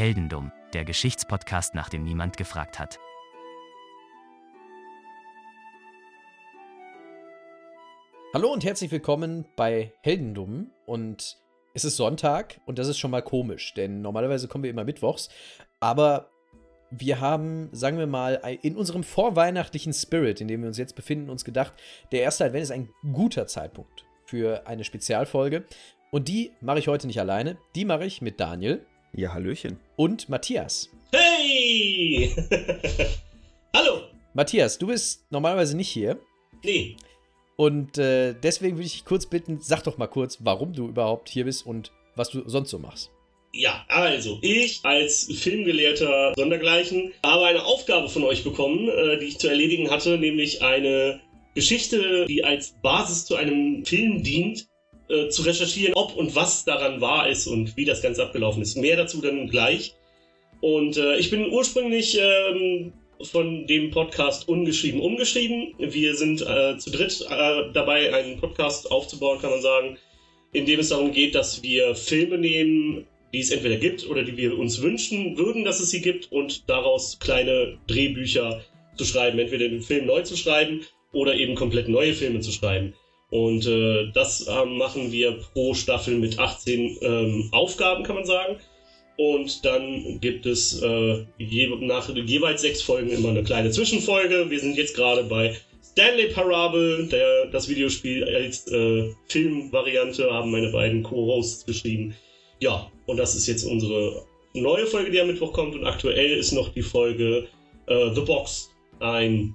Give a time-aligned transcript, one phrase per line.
[0.00, 2.98] Heldendum, der Geschichtspodcast, nach dem niemand gefragt hat.
[8.32, 10.70] Hallo und herzlich willkommen bei Heldendum.
[10.86, 11.36] Und
[11.74, 15.28] es ist Sonntag und das ist schon mal komisch, denn normalerweise kommen wir immer mittwochs.
[15.80, 16.30] Aber
[16.90, 21.28] wir haben, sagen wir mal, in unserem vorweihnachtlichen Spirit, in dem wir uns jetzt befinden,
[21.28, 21.74] uns gedacht,
[22.10, 25.66] der erste Advent ist ein guter Zeitpunkt für eine Spezialfolge.
[26.10, 27.58] Und die mache ich heute nicht alleine.
[27.74, 28.86] Die mache ich mit Daniel.
[29.12, 29.78] Ja, Hallöchen.
[29.96, 30.88] Und Matthias.
[31.12, 32.32] Hey!
[33.74, 34.02] Hallo!
[34.34, 36.18] Matthias, du bist normalerweise nicht hier.
[36.62, 36.96] Nee.
[37.56, 41.28] Und äh, deswegen würde ich dich kurz bitten, sag doch mal kurz, warum du überhaupt
[41.28, 43.10] hier bist und was du sonst so machst.
[43.52, 49.38] Ja, also, ich als Filmgelehrter Sondergleichen habe eine Aufgabe von euch bekommen, äh, die ich
[49.38, 51.20] zu erledigen hatte, nämlich eine
[51.56, 54.68] Geschichte, die als Basis zu einem Film dient,
[55.10, 58.76] äh, zu recherchieren, ob und was daran wahr ist und wie das Ganze abgelaufen ist.
[58.76, 59.94] Mehr dazu dann gleich.
[60.60, 65.74] Und äh, ich bin ursprünglich ähm, von dem Podcast Ungeschrieben umgeschrieben.
[65.78, 69.98] Wir sind äh, zu dritt äh, dabei, einen Podcast aufzubauen, kann man sagen,
[70.52, 74.36] in dem es darum geht, dass wir Filme nehmen, die es entweder gibt oder die
[74.36, 78.64] wir uns wünschen würden, dass es sie gibt und daraus kleine Drehbücher
[78.96, 82.94] zu schreiben, entweder den Film neu zu schreiben oder eben komplett neue Filme zu schreiben.
[83.30, 88.56] Und äh, das äh, machen wir pro Staffel mit 18 ähm, Aufgaben, kann man sagen.
[89.16, 94.50] Und dann gibt es äh, je, nach jeweils sechs Folgen immer eine kleine Zwischenfolge.
[94.50, 100.72] Wir sind jetzt gerade bei Stanley Parable, der, das Videospiel als äh, Filmvariante, haben meine
[100.72, 102.14] beiden Co-Hosts beschrieben.
[102.60, 105.74] Ja, und das ist jetzt unsere neue Folge, die am Mittwoch kommt.
[105.74, 107.46] Und aktuell ist noch die Folge
[107.86, 108.70] äh, The Box.
[109.00, 109.54] Ein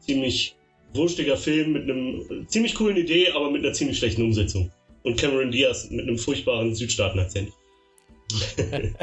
[0.00, 0.55] ziemlich
[0.96, 4.70] wurstiger Film mit einem ziemlich coolen Idee, aber mit einer ziemlich schlechten Umsetzung.
[5.02, 7.52] Und Cameron Diaz mit einem furchtbaren Südstaaten-Akzent.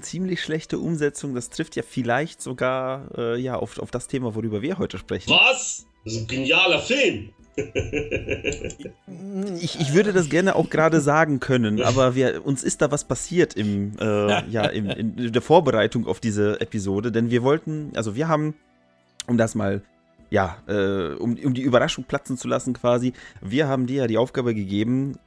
[0.00, 4.60] ziemlich schlechte Umsetzung, das trifft ja vielleicht sogar äh, ja, auf, auf das Thema, worüber
[4.62, 5.30] wir heute sprechen.
[5.30, 5.86] Was?
[6.04, 7.30] Das ist ein genialer Film!
[9.60, 13.04] ich, ich würde das gerne auch gerade sagen können, aber wir, uns ist da was
[13.04, 18.14] passiert im, äh, ja, im, in der Vorbereitung auf diese Episode, denn wir wollten, also
[18.14, 18.54] wir haben,
[19.26, 19.80] um das mal
[20.30, 24.18] ja, äh, um, um die Überraschung platzen zu lassen quasi, wir haben dir ja die
[24.18, 25.18] Aufgabe gegeben,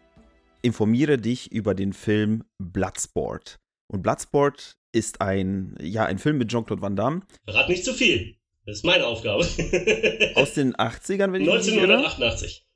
[0.62, 3.60] informiere dich über den Film Bloodsport.
[3.92, 7.22] Und Bloodsport ist ein, ja, ein Film mit Jean-Claude Van Damme.
[7.46, 8.36] Verrat nicht zu viel.
[8.66, 9.44] Das ist meine Aufgabe.
[10.36, 12.68] Aus den 80ern, wenn ich 1988.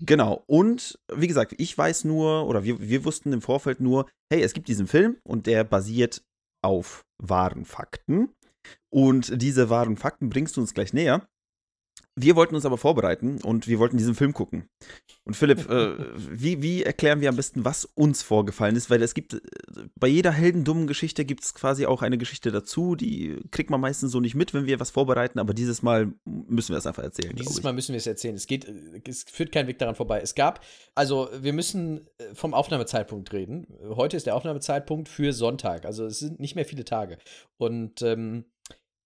[0.00, 0.44] Genau.
[0.46, 4.52] Und wie gesagt, ich weiß nur, oder wir, wir wussten im Vorfeld nur, hey, es
[4.52, 6.22] gibt diesen Film und der basiert
[6.62, 8.30] auf wahren Fakten.
[8.90, 11.26] Und diese wahren Fakten bringst du uns gleich näher.
[12.20, 14.68] Wir wollten uns aber vorbereiten und wir wollten diesen Film gucken.
[15.24, 18.90] Und Philipp, äh, wie, wie erklären wir am besten, was uns vorgefallen ist?
[18.90, 19.40] Weil es gibt, äh,
[19.96, 24.12] bei jeder heldendummen Geschichte gibt es quasi auch eine Geschichte dazu, die kriegt man meistens
[24.12, 27.36] so nicht mit, wenn wir was vorbereiten, aber dieses Mal müssen wir es einfach erzählen.
[27.36, 28.34] Dieses Mal müssen wir es erzählen.
[28.34, 28.66] Es geht,
[29.06, 30.20] es führt kein Weg daran vorbei.
[30.20, 30.64] Es gab,
[30.94, 33.66] also wir müssen äh, vom Aufnahmezeitpunkt reden.
[33.90, 35.84] Heute ist der Aufnahmezeitpunkt für Sonntag.
[35.84, 37.18] Also es sind nicht mehr viele Tage.
[37.58, 38.44] Und ähm,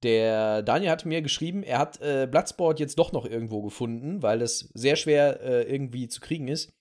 [0.02, 4.42] der Daniel hat mir geschrieben, er hat äh, Bloodsport jetzt doch noch irgendwo gefunden, weil
[4.42, 6.72] es sehr schwer äh, irgendwie zu kriegen ist.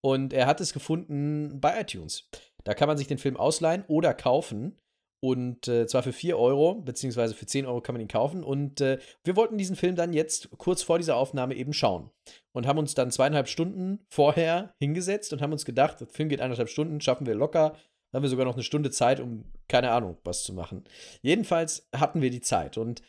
[0.00, 2.28] Und er hat es gefunden bei iTunes.
[2.64, 4.78] Da kann man sich den Film ausleihen oder kaufen.
[5.20, 8.44] Und äh, zwar für 4 Euro, beziehungsweise für 10 Euro kann man ihn kaufen.
[8.44, 12.10] Und äh, wir wollten diesen Film dann jetzt kurz vor dieser Aufnahme eben schauen.
[12.52, 16.40] Und haben uns dann zweieinhalb Stunden vorher hingesetzt und haben uns gedacht, der Film geht
[16.40, 17.74] eineinhalb Stunden, schaffen wir locker
[18.12, 20.84] haben wir sogar noch eine Stunde Zeit, um keine Ahnung was zu machen.
[21.22, 23.02] Jedenfalls hatten wir die Zeit und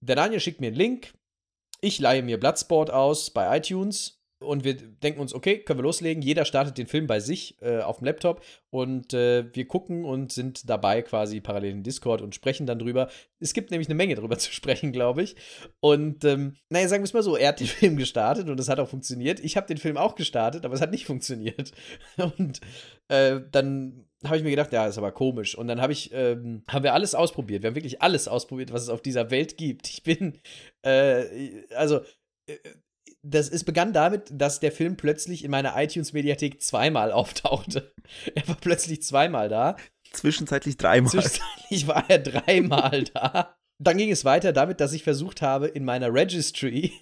[0.00, 1.14] der Daniel schickt mir einen Link.
[1.80, 6.22] Ich leihe mir Bloodsport aus bei iTunes und wir denken uns, okay, können wir loslegen.
[6.22, 10.32] Jeder startet den Film bei sich äh, auf dem Laptop und äh, wir gucken und
[10.32, 13.08] sind dabei quasi parallel in Discord und sprechen dann drüber.
[13.38, 15.36] Es gibt nämlich eine Menge drüber zu sprechen, glaube ich.
[15.80, 18.68] Und ähm, naja, sagen wir es mal so, er hat den Film gestartet und es
[18.68, 19.40] hat auch funktioniert.
[19.40, 21.72] Ich habe den Film auch gestartet, aber es hat nicht funktioniert.
[22.16, 22.60] Und
[23.08, 25.56] äh, dann habe ich mir gedacht, ja, ist aber komisch.
[25.56, 27.62] Und dann habe ich, ähm, haben wir alles ausprobiert.
[27.62, 29.88] Wir haben wirklich alles ausprobiert, was es auf dieser Welt gibt.
[29.88, 30.38] Ich bin,
[30.82, 32.00] äh, also
[32.46, 32.56] äh,
[33.22, 37.92] das, es begann damit, dass der Film plötzlich in meiner iTunes-Mediathek zweimal auftauchte.
[38.34, 39.76] Er war plötzlich zweimal da.
[40.12, 41.10] Zwischenzeitlich dreimal.
[41.10, 43.56] Zwischenzeitlich war er dreimal da.
[43.82, 46.92] Dann ging es weiter damit, dass ich versucht habe, in meiner Registry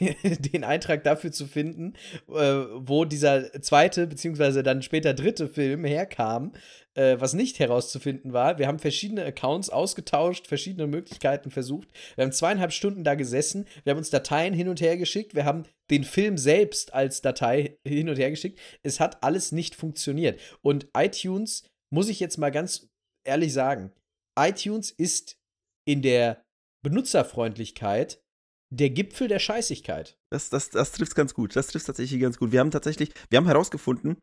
[0.00, 1.94] den Eintrag dafür zu finden,
[2.28, 6.52] äh, wo dieser zweite, beziehungsweise dann später dritte Film herkam,
[6.94, 8.58] äh, was nicht herauszufinden war.
[8.58, 11.88] Wir haben verschiedene Accounts ausgetauscht, verschiedene Möglichkeiten versucht.
[12.16, 15.44] Wir haben zweieinhalb Stunden da gesessen, wir haben uns Dateien hin und her geschickt, wir
[15.44, 18.58] haben den Film selbst als Datei hin und her geschickt.
[18.82, 20.40] Es hat alles nicht funktioniert.
[20.62, 22.88] Und iTunes, muss ich jetzt mal ganz
[23.22, 23.92] ehrlich sagen,
[24.36, 25.38] iTunes ist
[25.86, 26.42] in der
[26.84, 28.22] Benutzerfreundlichkeit
[28.70, 30.18] der Gipfel der Scheißigkeit.
[30.32, 31.54] Das, das, das trifft ganz gut.
[31.54, 32.52] Das trifft tatsächlich ganz gut.
[32.52, 34.16] Wir haben tatsächlich, wir haben herausgefunden,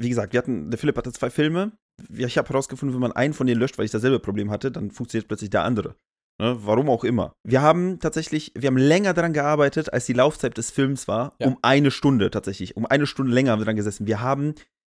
[0.00, 1.72] wie gesagt, wir hatten, der Philipp hatte zwei Filme.
[2.10, 4.90] Ich habe herausgefunden, wenn man einen von denen löscht, weil ich dasselbe Problem hatte, dann
[4.90, 5.94] funktioniert plötzlich der andere.
[6.40, 6.56] Ne?
[6.60, 7.32] Warum auch immer.
[7.46, 11.34] Wir haben tatsächlich, wir haben länger daran gearbeitet, als die Laufzeit des Films war.
[11.38, 11.46] Ja.
[11.46, 12.76] Um eine Stunde tatsächlich.
[12.76, 14.06] Um eine Stunde länger haben wir dran gesessen.
[14.06, 14.54] Wir haben,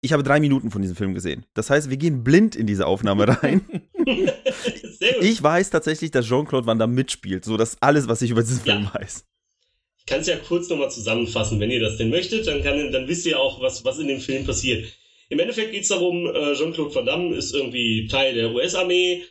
[0.05, 1.47] ich habe drei Minuten von diesem Film gesehen.
[1.55, 3.65] Das heißt, wir gehen blind in diese Aufnahme rein.
[5.21, 7.45] ich weiß tatsächlich, dass Jean-Claude Van Damme mitspielt.
[7.45, 9.01] So, das ist alles, was ich über diesen Film ja.
[9.01, 9.25] weiß.
[9.99, 13.09] Ich kann es ja kurz nochmal zusammenfassen, wenn ihr das denn möchtet, dann, kann, dann
[13.09, 14.85] wisst ihr auch, was, was in dem Film passiert.
[15.31, 19.23] Im Endeffekt geht es darum, äh, Jean-Claude Van Damme ist irgendwie Teil der US-Armee,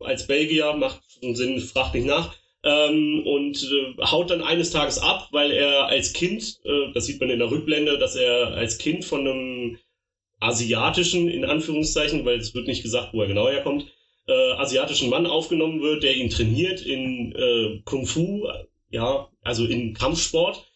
[0.00, 5.28] als Belgier, macht Sinn, fragt nicht nach, ähm, und äh, haut dann eines Tages ab,
[5.32, 9.06] weil er als Kind, äh, das sieht man in der Rückblende, dass er als Kind
[9.06, 9.78] von einem
[10.40, 13.86] asiatischen, in Anführungszeichen, weil es wird nicht gesagt, wo er genau herkommt,
[14.26, 18.48] äh, asiatischen Mann aufgenommen wird, der ihn trainiert in äh, Kung Fu,
[18.90, 20.66] ja, also in Kampfsport.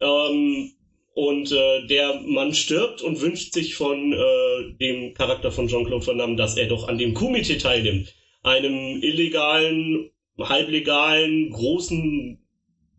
[0.00, 0.72] Ähm,
[1.14, 6.18] und äh, der Mann stirbt und wünscht sich von äh, dem Charakter von Jean-Claude Van
[6.18, 12.38] Damme, dass er doch an dem Kumite teilnimmt einem illegalen, halblegalen, großen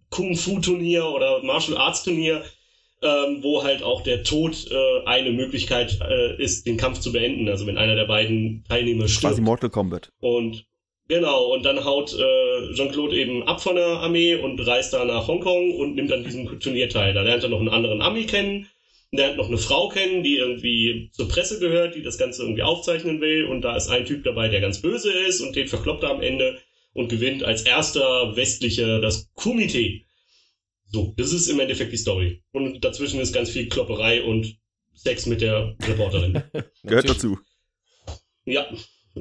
[0.10, 2.44] Kung-Fu-Turnier oder Martial Arts-Turnier,
[3.03, 7.50] ähm, wo halt auch der Tod äh, eine Möglichkeit äh, ist, den Kampf zu beenden.
[7.50, 9.33] Also wenn einer der beiden Teilnehmer stirbt.
[9.33, 10.11] Quasi Mortal Kombat.
[10.19, 10.65] Und
[11.07, 15.27] genau, und dann haut äh, Jean-Claude eben ab von der Armee und reist da nach
[15.27, 17.13] Hongkong und nimmt an diesem Turnier teil.
[17.13, 18.67] Da lernt er noch einen anderen Ami kennen,
[19.11, 23.19] lernt noch eine Frau kennen, die irgendwie zur Presse gehört, die das Ganze irgendwie aufzeichnen
[23.19, 23.45] will.
[23.45, 26.21] Und da ist ein Typ dabei, der ganz böse ist und den verkloppt er am
[26.21, 26.57] Ende
[26.94, 30.01] und gewinnt als erster westlicher das Kumite.
[30.94, 32.44] So, das ist im Endeffekt die Story.
[32.51, 34.57] Und dazwischen ist ganz viel Klopperei und
[34.94, 36.44] Sex mit der Reporterin.
[36.84, 37.40] Gehört dazu.
[38.45, 38.72] Ja,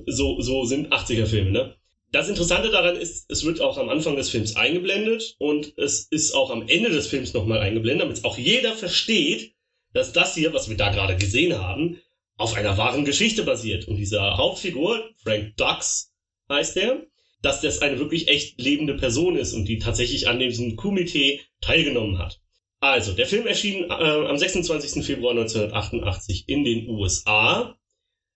[0.07, 1.75] so, so sind 80er-Filme, ne?
[2.11, 6.35] Das Interessante daran ist, es wird auch am Anfang des Films eingeblendet und es ist
[6.35, 9.55] auch am Ende des Films nochmal eingeblendet, damit es auch jeder versteht,
[9.95, 11.99] dass das hier, was wir da gerade gesehen haben,
[12.37, 13.89] auf einer wahren Geschichte basiert.
[13.89, 16.13] Und dieser Hauptfigur, Frank Dux
[16.51, 17.07] heißt der,
[17.43, 22.19] dass das eine wirklich echt lebende Person ist und die tatsächlich an diesem Kumite teilgenommen
[22.19, 22.41] hat.
[22.81, 25.05] Also, der Film erschien äh, am 26.
[25.05, 27.79] Februar 1988 in den USA,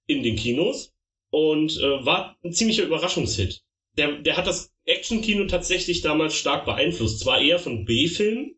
[0.07, 0.93] in den Kinos
[1.31, 3.63] und äh, war ein ziemlicher Überraschungshit.
[3.97, 7.21] Der, der hat das Action-Kino tatsächlich damals stark beeinflusst.
[7.21, 8.57] Zwar eher von B-Filmen,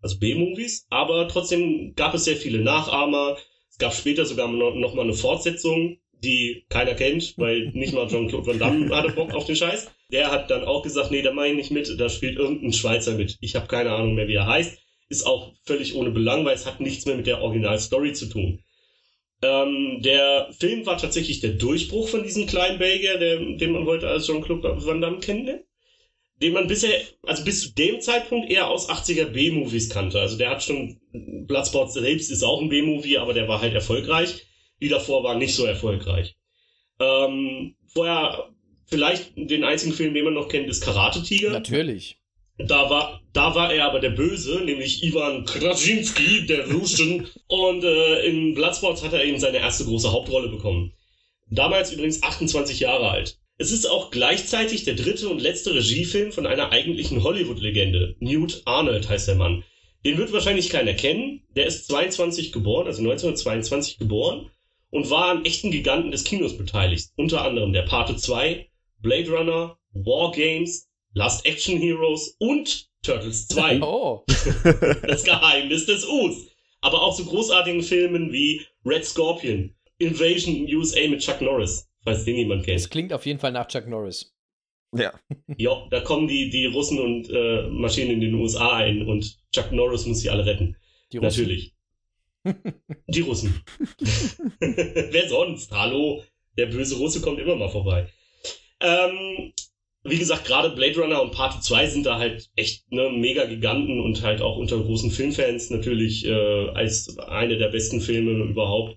[0.00, 3.36] also B-Movies, aber trotzdem gab es sehr viele Nachahmer.
[3.68, 8.08] Es gab später sogar noch, noch mal eine Fortsetzung, die keiner kennt, weil nicht mal
[8.08, 9.90] Jean-Claude Van Damme hatte Bock auf den Scheiß.
[10.12, 13.14] Der hat dann auch gesagt, nee, da meine ich nicht mit, da spielt irgendein Schweizer
[13.14, 13.36] mit.
[13.40, 14.78] Ich habe keine Ahnung mehr, wie er heißt.
[15.08, 18.62] Ist auch völlig ohne Belang, weil es hat nichts mehr mit der Original-Story zu tun.
[19.42, 24.08] Ähm, der Film war tatsächlich der Durchbruch von diesem kleinen Belgier, der, den man heute
[24.08, 25.50] als Jean-Claude Van Damme kennt
[26.42, 30.20] den man bisher, also bis zu dem Zeitpunkt eher aus 80er B-Movies kannte.
[30.20, 31.00] Also der hat schon,
[31.46, 34.46] Bloodsport selbst ist auch ein B-Movie, aber der war halt erfolgreich.
[34.80, 36.36] Die davor waren nicht so erfolgreich.
[37.00, 38.50] Ähm, vorher,
[38.86, 41.50] vielleicht den einzigen Film, den man noch kennt, ist Karate Tiger.
[41.50, 42.18] Natürlich.
[42.58, 47.26] Da war, da war er aber der Böse, nämlich Ivan Krasinski, der Ruschen.
[47.48, 50.92] Und äh, in Bloodsport hat er eben seine erste große Hauptrolle bekommen.
[51.50, 53.38] Damals übrigens 28 Jahre alt.
[53.58, 58.16] Es ist auch gleichzeitig der dritte und letzte Regiefilm von einer eigentlichen Hollywood-Legende.
[58.20, 59.64] Newt Arnold heißt der Mann.
[60.04, 61.42] Den wird wahrscheinlich keiner kennen.
[61.56, 64.50] Der ist 22 geboren, also 1922 geboren
[64.96, 67.10] und war an echten Giganten des Kinos beteiligt.
[67.16, 68.68] Unter anderem der Pate 2,
[69.00, 73.80] Blade Runner, War Games, Last Action Heroes und Turtles 2.
[73.82, 74.24] Oh.
[75.06, 76.46] das Geheimnis des Us.
[76.80, 82.36] Aber auch so großartigen Filmen wie Red Scorpion, Invasion USA mit Chuck Norris falls den
[82.36, 82.78] jemand kennt.
[82.80, 84.34] Das klingt auf jeden Fall nach Chuck Norris.
[84.96, 85.12] Ja.
[85.58, 89.72] Ja, da kommen die, die Russen und äh, Maschinen in den USA ein und Chuck
[89.72, 90.76] Norris muss sie alle retten.
[91.12, 91.42] Die Russen.
[91.42, 91.74] Natürlich.
[93.08, 93.62] Die Russen.
[94.60, 95.70] Wer sonst?
[95.72, 96.22] Hallo?
[96.56, 98.08] Der böse Russe kommt immer mal vorbei.
[98.80, 99.52] Ähm,
[100.04, 104.00] wie gesagt, gerade Blade Runner und Part 2 sind da halt echt ne, mega Giganten
[104.00, 108.96] und halt auch unter großen Filmfans natürlich äh, als eine der besten Filme überhaupt.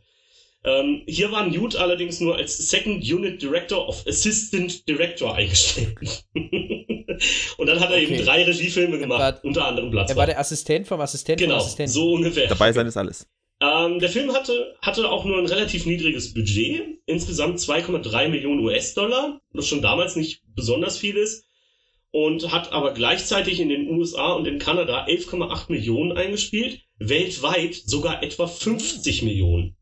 [0.63, 5.97] Ähm, hier war Newt allerdings nur als Second Unit Director of Assistant Director eingestellt.
[6.33, 8.15] und dann hat er okay.
[8.15, 10.09] eben drei Regiefilme gemacht, war, unter anderem Platz.
[10.09, 11.93] Er war der Assistent vom Assistent genau, vom Assistenten.
[11.93, 12.47] so ungefähr.
[12.47, 13.25] Dabei sein ist alles.
[13.61, 19.41] Ähm, der Film hatte, hatte auch nur ein relativ niedriges Budget, insgesamt 2,3 Millionen US-Dollar,
[19.51, 21.45] was schon damals nicht besonders viel ist,
[22.11, 28.23] und hat aber gleichzeitig in den USA und in Kanada 11,8 Millionen eingespielt, weltweit sogar
[28.23, 29.75] etwa 50 Millionen.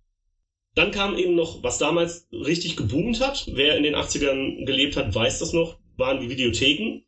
[0.73, 5.13] Dann kam eben noch, was damals richtig geboomt hat, wer in den 80ern gelebt hat,
[5.13, 7.03] weiß das noch, waren die Videotheken.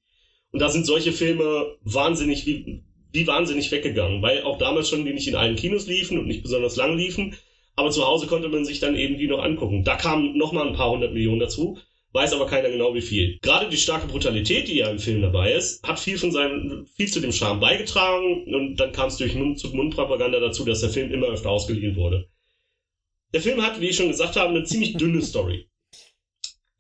[0.52, 5.14] Und da sind solche Filme wahnsinnig, wie, wie wahnsinnig weggegangen, weil auch damals schon die
[5.14, 7.36] nicht in allen Kinos liefen und nicht besonders lang liefen.
[7.76, 9.84] Aber zu Hause konnte man sich dann eben die noch angucken.
[9.84, 11.78] Da kamen nochmal ein paar hundert Millionen dazu,
[12.12, 13.38] weiß aber keiner genau wie viel.
[13.42, 17.08] Gerade die starke Brutalität, die ja im Film dabei ist, hat viel von seinem, viel
[17.08, 21.28] zu dem Charme beigetragen und dann kam es durch Mund-zu-Mund-Propaganda dazu, dass der Film immer
[21.28, 22.28] öfter ausgeliehen wurde.
[23.34, 25.70] Der Film hat, wie ich schon gesagt habe, eine ziemlich dünne Story.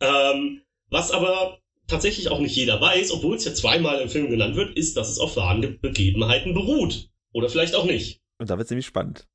[0.01, 1.59] Ähm, was aber
[1.89, 5.09] tatsächlich auch nicht jeder weiß, obwohl es ja zweimal im Film genannt wird, ist, dass
[5.09, 7.09] es auf wahren Begebenheiten beruht.
[7.31, 8.21] Oder vielleicht auch nicht.
[8.37, 9.27] Und da wird es nämlich spannend.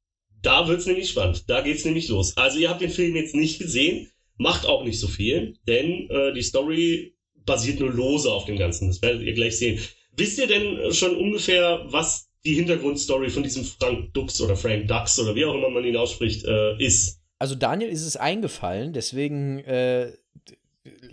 [0.42, 1.44] Da wird es nämlich spannend.
[1.48, 2.36] Da geht es nämlich los.
[2.36, 6.32] Also ihr habt den Film jetzt nicht gesehen, macht auch nicht so viel, denn äh,
[6.32, 7.14] die Story
[7.46, 8.88] basiert nur lose auf dem Ganzen.
[8.88, 9.80] Das werdet ihr gleich sehen.
[10.16, 15.18] Wisst ihr denn schon ungefähr, was die Hintergrundstory von diesem Frank Dux oder Frank Dux
[15.18, 17.20] oder wie auch immer man ihn ausspricht, äh, ist.
[17.38, 20.12] Also Daniel ist es eingefallen, deswegen äh,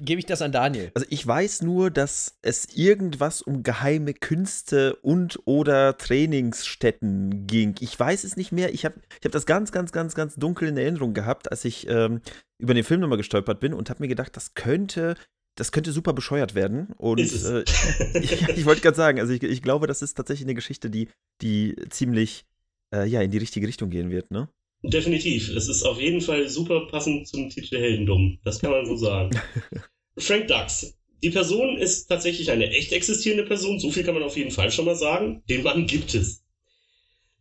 [0.02, 0.92] gebe ich das an Daniel.
[0.94, 7.76] Also ich weiß nur, dass es irgendwas um geheime Künste und oder Trainingsstätten ging.
[7.80, 8.74] Ich weiß es nicht mehr.
[8.74, 11.88] Ich habe ich hab das ganz, ganz, ganz, ganz dunkel in Erinnerung gehabt, als ich
[11.88, 12.22] ähm,
[12.58, 15.16] über den Film nochmal gestolpert bin und habe mir gedacht, das könnte
[15.56, 16.88] das könnte super bescheuert werden.
[16.98, 17.64] Und äh,
[18.20, 21.10] ich, ich wollte gerade sagen, also ich, ich, glaube, das ist tatsächlich eine Geschichte, die,
[21.42, 22.46] die ziemlich
[22.94, 24.48] äh, ja, in die richtige Richtung gehen wird, ne?
[24.84, 25.50] Definitiv.
[25.50, 28.40] Es ist auf jeden Fall super passend zum Titel Heldendumm.
[28.44, 29.30] Das kann man so sagen.
[30.18, 30.98] Frank Dux.
[31.24, 33.80] Die Person ist tatsächlich eine echt existierende Person.
[33.80, 35.44] So viel kann man auf jeden Fall schon mal sagen.
[35.50, 36.44] Den Mann gibt es.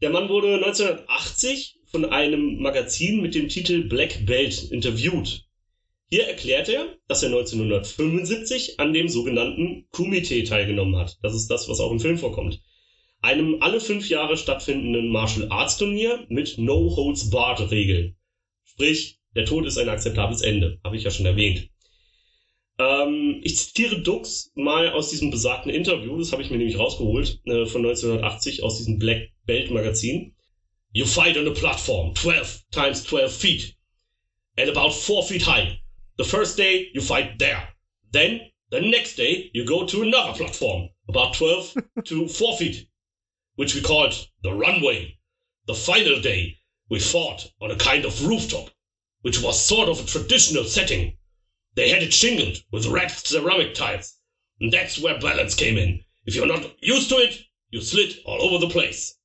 [0.03, 5.47] Der Mann wurde 1980 von einem Magazin mit dem Titel Black Belt interviewt.
[6.11, 11.19] Hier erklärt er, dass er 1975 an dem sogenannten Kumite teilgenommen hat.
[11.23, 12.61] Das ist das, was auch im Film vorkommt.
[13.23, 18.17] Einem alle fünf Jahre stattfindenden Martial Arts Turnier mit No Holds Barred Regeln.
[18.65, 21.69] Sprich, der Tod ist ein akzeptables Ende, habe ich ja schon erwähnt.
[22.79, 27.41] Ähm, ich zitiere Dux mal aus diesem besagten Interview, das habe ich mir nämlich rausgeholt,
[27.45, 30.35] äh, von 1980 aus diesem Black Belt Magazin.
[30.93, 33.77] You fight on a platform 12 times 12 feet
[34.57, 35.79] and about 4 feet high.
[36.17, 37.69] The first day you fight there.
[38.13, 41.75] Then the next day you go to another platform, about 12
[42.05, 42.89] to 4 feet,
[43.61, 45.15] which we called the runway.
[45.67, 46.57] The final day
[46.89, 48.71] we fought on a kind of rooftop,
[49.21, 51.19] which was sort of a traditional setting.
[51.75, 54.17] They had it shingled with red ceramic tiles,
[54.61, 56.03] and that's where balance came in.
[56.25, 57.39] If you're not used to it,
[57.69, 59.19] you slid all over the place.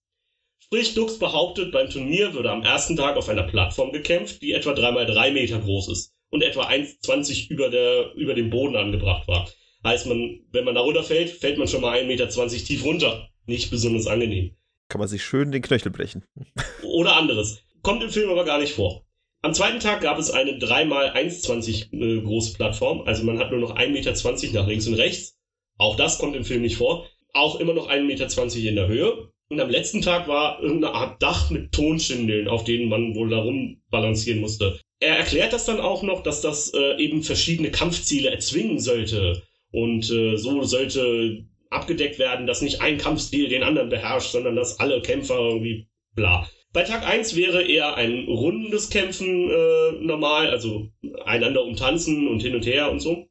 [0.59, 4.71] Sprich, Dux behauptet, beim Turnier würde am ersten Tag auf einer Plattform gekämpft, die etwa
[4.71, 9.49] 3x3 Meter groß ist und etwa 1,20 über, über dem Boden angebracht war.
[9.85, 13.29] Heißt man, wenn man da runterfällt, fällt man schon mal 1,20 Meter tief runter.
[13.45, 14.51] Nicht besonders angenehm.
[14.87, 16.23] Kann man sich schön den Knöchel brechen.
[16.83, 17.63] Oder anderes.
[17.81, 19.05] Kommt im Film aber gar nicht vor.
[19.41, 23.01] Am zweiten Tag gab es eine 3x1,20 äh, große Plattform.
[23.01, 25.37] Also man hat nur noch 1,20 Meter nach links und rechts.
[25.77, 27.07] Auch das kommt im Film nicht vor.
[27.33, 29.29] Auch immer noch 1,20 Meter in der Höhe.
[29.49, 33.37] Und am letzten Tag war irgendeine Art Dach mit Tonschindeln, auf denen man wohl da
[33.37, 38.79] rumbalancieren musste er erklärt das dann auch noch, dass das äh, eben verschiedene Kampfziele erzwingen
[38.79, 39.43] sollte.
[39.71, 41.45] Und äh, so sollte
[41.75, 46.49] abgedeckt werden, dass nicht ein Kampfstil den anderen beherrscht, sondern dass alle Kämpfer irgendwie bla.
[46.73, 50.89] Bei Tag 1 wäre eher ein rundes Kämpfen äh, normal, also
[51.23, 53.27] einander umtanzen und hin und her und so.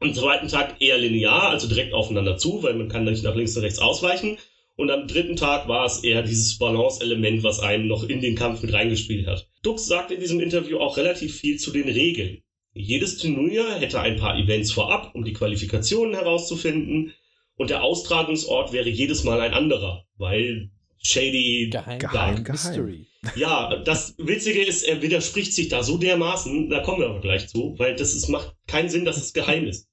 [0.00, 3.56] Am zweiten Tag eher linear, also direkt aufeinander zu, weil man kann nicht nach links
[3.56, 4.36] und rechts ausweichen.
[4.74, 8.62] Und am dritten Tag war es eher dieses Balance-Element, was einen noch in den Kampf
[8.62, 9.48] mit reingespielt hat.
[9.62, 12.42] Dux sagt in diesem Interview auch relativ viel zu den Regeln.
[12.74, 17.12] Jedes Turnier hätte ein paar Events vorab, um die Qualifikationen herauszufinden.
[17.62, 23.06] Und der Austragungsort wäre jedes Mal ein anderer, weil Shady Geheim, Geheim, Mystery.
[23.36, 27.46] Ja, das Witzige ist, er widerspricht sich da so dermaßen, da kommen wir aber gleich
[27.46, 29.88] zu, weil das ist, macht keinen Sinn, dass es geheim ist.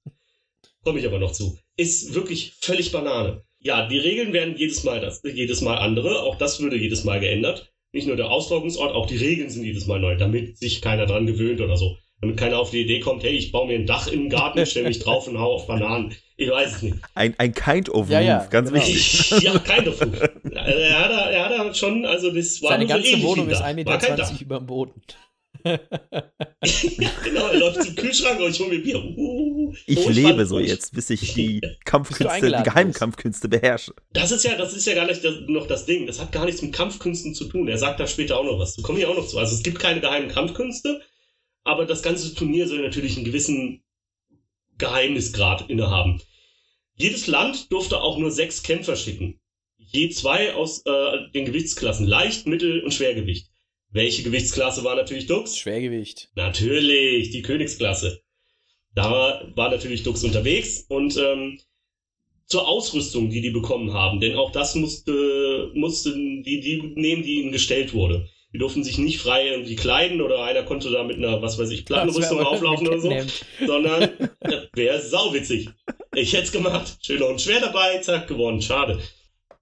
[0.82, 1.60] Komme ich aber noch zu.
[1.76, 3.44] Ist wirklich völlig Banane.
[3.60, 6.22] Ja, die Regeln werden jedes Mal das, jedes Mal andere.
[6.22, 7.72] Auch das würde jedes Mal geändert.
[7.92, 11.26] Nicht nur der Austragungsort, auch die Regeln sind jedes Mal neu, damit sich keiner dran
[11.26, 11.96] gewöhnt oder so.
[12.20, 14.88] Damit keiner auf die Idee kommt, hey, ich baue mir ein Dach im Garten, stelle
[14.88, 16.14] mich drauf und hau auf Bananen.
[16.36, 16.96] Ich weiß es nicht.
[17.14, 18.82] Ein, ein Kind of ja, ja, ganz genau.
[18.82, 19.30] wichtig.
[19.42, 20.30] ja, Kind of Move.
[20.54, 23.84] Er hat, er hat schon, also das war Seine so ganze Wohnung ist ein 1,20
[23.84, 23.92] Dach.
[23.92, 24.32] War kein Dach.
[24.32, 25.02] Meter über dem Boden.
[25.64, 25.78] ja,
[27.24, 29.02] genau, er läuft zum Kühlschrank und ich hole mir Bier.
[29.02, 33.92] Uh, Ich lebe so ich- jetzt, bis ich die Kampfkünste, die Geheimkampfkünste beherrsche.
[34.12, 36.06] Das ist ja, das ist ja gar nicht das, noch das Ding.
[36.06, 37.68] Das hat gar nichts mit Kampfkünsten zu tun.
[37.68, 38.76] Er sagt da später auch noch was.
[38.76, 39.38] Da komme ich auch noch zu.
[39.38, 41.02] Also es gibt keine geheimen Kampfkünste,
[41.64, 43.82] aber das ganze Turnier soll natürlich einen gewissen
[44.78, 46.20] Geheimnisgrad innehaben.
[46.96, 49.40] Jedes Land durfte auch nur sechs Kämpfer schicken.
[49.78, 53.46] Je zwei aus äh, den Gewichtsklassen leicht, mittel und schwergewicht.
[53.90, 55.56] Welche Gewichtsklasse war natürlich Dux?
[55.56, 56.30] Schwergewicht.
[56.34, 58.20] Natürlich, die Königsklasse.
[58.94, 61.58] Da war natürlich Dux unterwegs und ähm,
[62.46, 67.40] zur Ausrüstung, die die bekommen haben, denn auch das musste, mussten die, die nehmen, die
[67.40, 68.28] ihnen gestellt wurde.
[68.52, 71.70] Die durften sich nicht frei irgendwie kleiden oder einer konnte da mit einer, was weiß
[71.70, 73.12] ich, Plattenrüstung auflaufen oder so,
[73.64, 75.68] sondern das wäre sauwitzig.
[76.14, 76.98] Ich hätte es gemacht.
[77.02, 78.60] Schön noch ein Schwert dabei, zack, gewonnen.
[78.60, 78.98] Schade.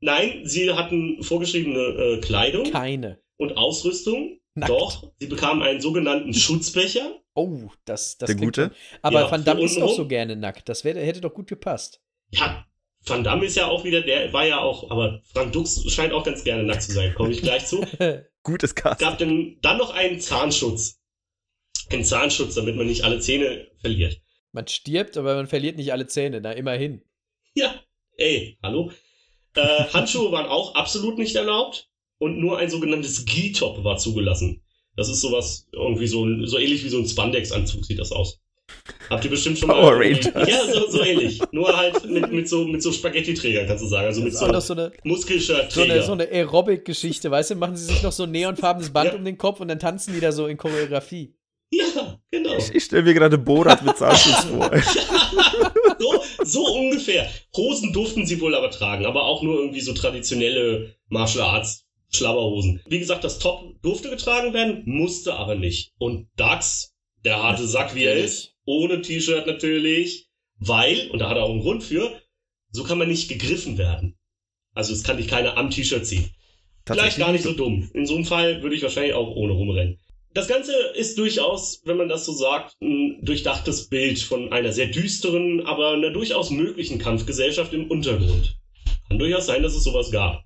[0.00, 2.70] Nein, sie hatten vorgeschriebene äh, Kleidung.
[2.70, 3.18] Keine.
[3.36, 4.40] Und Ausrüstung.
[4.54, 4.70] Nackt.
[4.70, 7.20] Doch, sie bekamen einen sogenannten Schutzbecher.
[7.34, 8.62] Oh, das, das Der Gute?
[8.62, 9.96] schon- Aber Ja, Van Damme ist doch untenrum.
[9.96, 10.68] so gerne nackt.
[10.68, 12.00] Das wär, hätte doch gut gepasst.
[12.30, 12.64] Ja,
[13.06, 16.24] Van Damme ist ja auch wieder, der war ja auch, aber Frank Dux scheint auch
[16.24, 17.84] ganz gerne nackt zu sein, komme ich gleich zu.
[18.48, 19.00] Gutes Cast.
[19.00, 20.98] gab denn dann noch einen Zahnschutz.
[21.90, 24.20] Ein Zahnschutz, damit man nicht alle Zähne verliert.
[24.52, 26.40] Man stirbt, aber man verliert nicht alle Zähne.
[26.40, 27.02] Na, immerhin.
[27.54, 27.80] Ja,
[28.16, 28.90] ey, hallo.
[29.54, 29.60] Äh,
[29.92, 31.88] Handschuhe waren auch absolut nicht erlaubt
[32.18, 34.64] und nur ein sogenanntes G-Top war zugelassen.
[34.96, 38.40] Das ist sowas, irgendwie so, ein- so ähnlich wie so ein Spandex-Anzug sieht das aus.
[39.10, 39.74] Habt ihr bestimmt schon mal.
[39.80, 40.48] Power irgendwie- Rangers.
[40.48, 41.40] Ja, so, so ähnlich.
[41.52, 44.06] Nur halt mit, mit so, mit so Spaghetti-Trägern, kannst du sagen.
[44.06, 45.94] Also mit so so eine, so Muskelshirt-Träger.
[45.94, 47.54] eine, so eine Aerobic-Geschichte, weißt du?
[47.56, 49.16] Machen sie sich noch so ein neonfarbenes Band Ja.
[49.18, 51.34] um den Kopf und dann tanzen die da so in Choreografie.
[51.70, 52.56] Ja, genau.
[52.56, 54.70] Ich, ich stelle mir gerade Borat mit Zahnschutz vor.
[55.98, 57.28] so, so ungefähr.
[57.56, 62.80] Hosen durften sie wohl aber tragen, aber auch nur irgendwie so traditionelle Martial Arts Schlabberhosen.
[62.86, 65.92] Wie gesagt, das Top durfte getragen werden, musste aber nicht.
[65.98, 71.38] Und Dax, der harte Sack wie er ist, ohne T-Shirt natürlich, weil, und da hat
[71.38, 72.20] er auch einen Grund für,
[72.70, 74.18] so kann man nicht gegriffen werden.
[74.74, 76.30] Also es kann dich keiner am T-Shirt ziehen.
[76.86, 77.90] Vielleicht gar nicht so dumm.
[77.94, 79.98] In so einem Fall würde ich wahrscheinlich auch ohne rumrennen.
[80.34, 84.86] Das Ganze ist durchaus, wenn man das so sagt, ein durchdachtes Bild von einer sehr
[84.86, 88.56] düsteren, aber einer durchaus möglichen Kampfgesellschaft im Untergrund.
[89.08, 90.44] Kann durchaus sein, dass es sowas gab.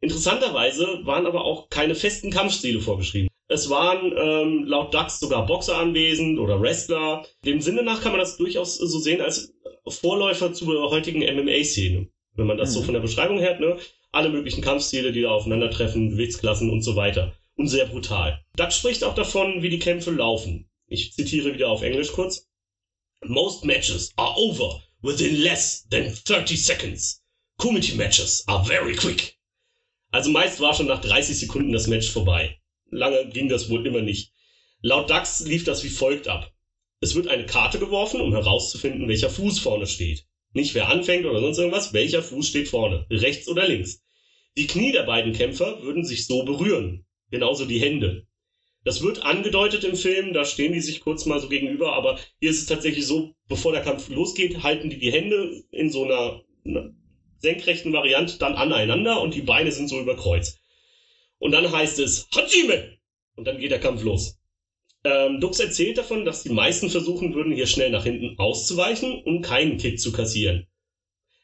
[0.00, 3.29] Interessanterweise waren aber auch keine festen Kampfstile vorgeschrieben.
[3.50, 7.26] Es waren ähm, laut DAX sogar Boxer anwesend oder Wrestler.
[7.44, 9.52] Dem Sinne nach kann man das durchaus so sehen als
[9.88, 12.08] Vorläufer zur heutigen MMA-Szene.
[12.36, 12.84] Wenn man das so Mhm.
[12.84, 13.76] von der Beschreibung her hat, ne?
[14.12, 17.34] Alle möglichen Kampfstile, die da aufeinandertreffen, Gewichtsklassen und so weiter.
[17.56, 18.40] Und sehr brutal.
[18.54, 20.70] DAX spricht auch davon, wie die Kämpfe laufen.
[20.86, 22.46] Ich zitiere wieder auf Englisch kurz.
[23.24, 27.20] Most matches are over within less than 30 seconds.
[27.58, 29.36] Committee matches are very quick.
[30.12, 32.59] Also meist war schon nach 30 Sekunden das Match vorbei.
[32.90, 34.32] Lange ging das wohl immer nicht.
[34.82, 36.52] Laut DAX lief das wie folgt ab.
[37.00, 40.26] Es wird eine Karte geworfen, um herauszufinden, welcher Fuß vorne steht.
[40.52, 44.02] Nicht wer anfängt oder sonst irgendwas, welcher Fuß steht vorne, rechts oder links.
[44.56, 47.06] Die Knie der beiden Kämpfer würden sich so berühren.
[47.30, 48.26] Genauso die Hände.
[48.82, 52.50] Das wird angedeutet im Film, da stehen die sich kurz mal so gegenüber, aber hier
[52.50, 56.42] ist es tatsächlich so, bevor der Kampf losgeht, halten die die Hände in so einer,
[56.64, 56.90] einer
[57.38, 60.59] senkrechten Variante dann aneinander und die Beine sind so über Kreuz.
[61.40, 62.98] Und dann heißt es Hajime!
[63.34, 64.38] Und dann geht der Kampf los.
[65.04, 69.40] Ähm, Dux erzählt davon, dass die meisten versuchen würden, hier schnell nach hinten auszuweichen, um
[69.40, 70.66] keinen Kick zu kassieren.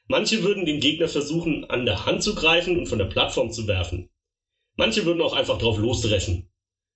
[0.09, 3.67] Manche würden den Gegner versuchen, an der Hand zu greifen und von der Plattform zu
[3.67, 4.11] werfen.
[4.77, 6.53] Manche würden auch einfach drauf losdreschen.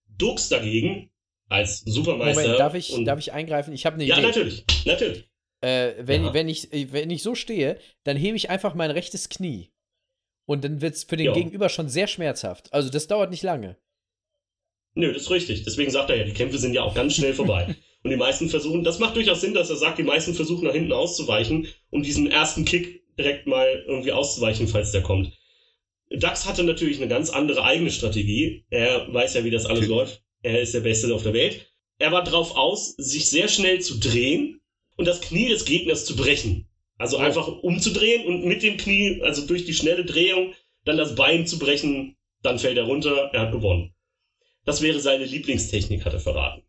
[0.06, 1.10] Dux dagegen,
[1.48, 2.42] als Supermeister.
[2.42, 3.72] Moment, darf ich, und- darf ich eingreifen?
[3.72, 4.26] Ich habe eine Ja, Idee.
[4.26, 5.24] natürlich, natürlich.
[5.62, 6.34] Äh, wenn, Ja.
[6.34, 9.70] wenn, ich, wenn ich so stehe, dann hebe ich einfach mein rechtes Knie.
[10.50, 11.32] Und dann wird es für den Ja.
[11.32, 12.72] Gegenüber schon sehr schmerzhaft.
[12.72, 13.76] Also das dauert nicht lange.
[14.94, 15.62] Nö, das ist richtig.
[15.62, 17.76] Deswegen sagt er ja, die Kämpfe sind ja auch ganz schnell vorbei.
[18.02, 20.72] Und die meisten versuchen, das macht durchaus Sinn, dass er sagt, die meisten versuchen nach
[20.72, 25.38] hinten auszuweichen, um diesen ersten Kick direkt mal irgendwie auszuweichen, falls der kommt.
[26.10, 28.64] Dax hatte natürlich eine ganz andere eigene Strategie.
[28.70, 29.88] Er weiß ja, wie das alles Okay.
[29.88, 30.24] läuft.
[30.42, 31.72] Er ist der Beste auf der Welt.
[32.00, 34.60] Er war drauf aus, sich sehr schnell zu drehen
[34.96, 36.66] und das Knie des Gegners zu brechen.
[37.00, 37.20] Also Oh.
[37.20, 40.52] einfach umzudrehen und mit dem Knie, also durch die schnelle Drehung,
[40.84, 43.94] dann das Bein zu brechen, dann fällt er runter, er hat gewonnen.
[44.66, 46.62] Das wäre seine Lieblingstechnik, hat er verraten.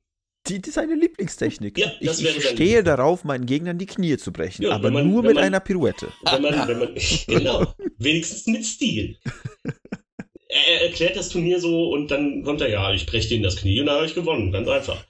[0.47, 1.77] Die, die ist seine Lieblingstechnik.
[1.77, 4.63] Ja, ich ich stehe darauf, meinen Gegnern die Knie zu brechen.
[4.63, 6.07] Ja, aber man- nur mit man- einer Pirouette.
[6.23, 6.95] Wenn man, wenn man,
[7.27, 9.17] genau, wenigstens mit Stil.
[10.53, 13.55] Er, er erklärt das Turnier so und dann kommt er, ja, ich breche denen das
[13.55, 15.05] Knie und dann habe ich gewonnen, ganz einfach.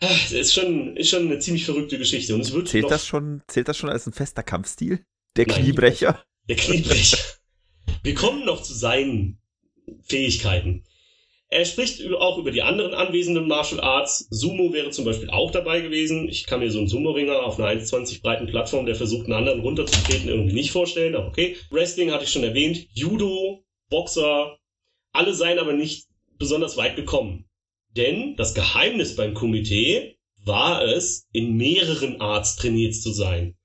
[0.00, 3.06] Ah, Das ist schon, ist schon eine ziemlich verrückte Geschichte und es wird Zählt das,
[3.06, 5.04] schon, zählt das schon als ein fester Kampfstil?
[5.36, 5.62] Der Nein.
[5.62, 6.22] Kniebrecher?
[6.48, 7.18] der Kniebrecher.
[8.02, 9.38] Wir kommen noch zu seinen
[10.02, 10.84] Fähigkeiten.
[11.48, 14.26] Er spricht auch über die anderen anwesenden Martial Arts.
[14.30, 16.28] Sumo wäre zum Beispiel auch dabei gewesen.
[16.28, 19.60] Ich kann mir so einen Sumo-Ringer auf einer 1,20 breiten Plattform, der versucht, einen anderen
[19.60, 21.56] runterzutreten, irgendwie nicht vorstellen, aber okay.
[21.70, 22.86] Wrestling hatte ich schon erwähnt.
[22.92, 24.58] Judo, Boxer,
[25.12, 26.06] alle seien aber nicht
[26.38, 27.45] besonders weit gekommen.
[27.96, 33.56] Denn das Geheimnis beim Komitee war es, in mehreren Arts trainiert zu sein.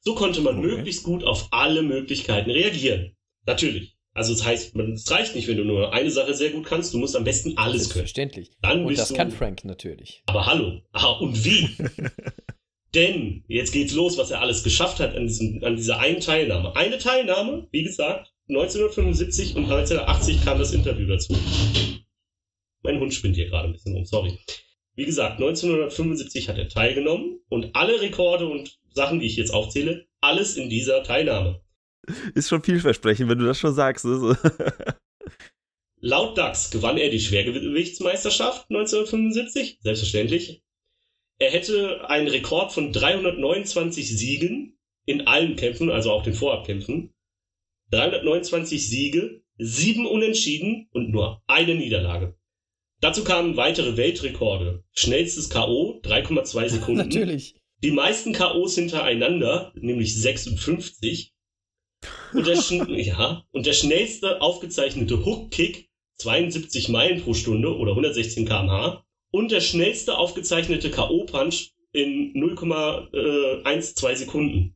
[0.00, 0.66] So konnte man Okay.
[0.66, 3.16] möglichst gut auf alle Möglichkeiten reagieren.
[3.46, 3.96] Natürlich.
[4.12, 6.98] Also das heißt, es reicht nicht, wenn du nur eine Sache sehr gut kannst, du
[6.98, 7.82] musst am besten alles können.
[7.82, 8.50] Selbstverständlich.
[8.62, 10.22] Dann Und das du, kann Frank natürlich.
[10.26, 11.68] Aber hallo, ah, und wie?
[12.94, 16.74] Denn jetzt geht's los, was er alles geschafft hat an, diesem, an dieser einen Teilnahme.
[16.74, 21.36] Eine Teilnahme, wie gesagt, 1975 und 1980 kam das Interview dazu.
[22.82, 24.38] Mein Hund spinnt hier gerade ein bisschen rum, sorry.
[24.94, 30.06] Wie gesagt, 1975 hat er teilgenommen und alle Rekorde und Sachen, die ich jetzt aufzähle,
[30.20, 31.60] alles in dieser Teilnahme.
[32.34, 34.04] Ist schon vielversprechend, wenn du das schon sagst.
[34.04, 34.34] Also.
[36.00, 40.62] Laut DAX gewann er die Schwergewichtsmeisterschaft 1975, selbstverständlich.
[41.38, 47.14] Er hätte einen Rekord von 329 Siegen in allen Kämpfen, also auch den Vorabkämpfen.
[47.90, 52.37] 329 Siege, sieben Unentschieden und nur eine Niederlage.
[53.00, 54.82] Dazu kamen weitere Weltrekorde.
[54.92, 56.00] Schnellstes K.O.
[56.02, 57.08] 3,2 Sekunden.
[57.08, 57.54] Natürlich.
[57.82, 61.32] Die meisten K.O.s hintereinander, nämlich 56.
[62.32, 62.56] Und der,
[62.88, 69.04] ja, und der schnellste aufgezeichnete Hook-Kick 72 Meilen pro Stunde oder 116 km/h.
[69.30, 74.74] Und der schnellste aufgezeichnete K.O.-Punch in 0,12 Sekunden.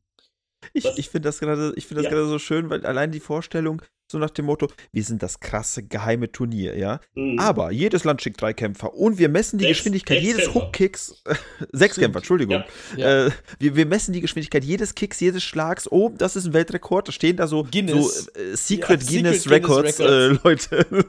[0.73, 2.17] Ich, ich finde das gerade, ich finde das Ja.
[2.17, 5.81] gerade so schön, weil allein die Vorstellung, so nach dem Motto, wir sind das krasse
[5.83, 6.99] geheime Turnier, ja.
[7.15, 7.39] Mhm.
[7.39, 10.53] Aber jedes Land schickt drei Kämpfer und wir messen die Sechs- Geschwindigkeit sechs jedes.
[10.53, 11.23] Hookkicks.
[11.71, 12.63] sechs Kämpfer, Entschuldigung.
[12.95, 12.97] Ja.
[12.97, 13.25] Ja.
[13.27, 15.91] Äh, wir, wir messen die Geschwindigkeit jedes Kicks, jedes Schlags.
[15.91, 17.07] Oh, das ist ein Weltrekord.
[17.07, 18.25] Da stehen da so, Guinness.
[18.25, 20.85] so äh, Secret Ja, Guinness Secret Records, Guinness Äh, Leute.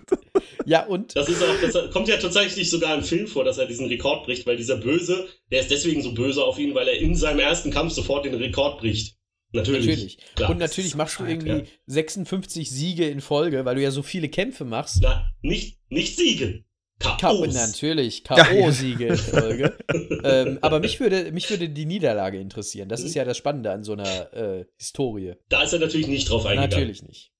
[0.67, 3.67] Ja, und Das ist auch, das kommt ja tatsächlich sogar im Film vor, dass er
[3.67, 6.97] diesen Rekord bricht, weil dieser Böse, der ist deswegen so böse auf ihn, weil er
[6.99, 9.17] in seinem ersten Kampf sofort den Rekord bricht.
[9.55, 9.87] Natürlich.
[9.87, 10.19] natürlich.
[10.35, 10.51] Klar.
[10.51, 14.65] Und natürlich machst du irgendwie 56 Siege in Folge, weil du ja so viele Kämpfe
[14.65, 14.99] machst.
[15.03, 16.65] Na, nicht, nicht Siege.
[17.01, 17.55] K K.O.s.
[17.55, 18.45] natürlich, Ja, ja.
[18.45, 19.77] K.O.-Siege in Folge.
[20.25, 22.89] ähm, aber mich würde, mich würde die Niederlage interessieren.
[22.89, 23.07] Das Mhm.
[23.07, 25.35] ist ja das Spannende an so einer äh, Historie.
[25.49, 26.71] Da ist er natürlich nicht drauf eingegangen.
[26.71, 27.33] Natürlich nicht.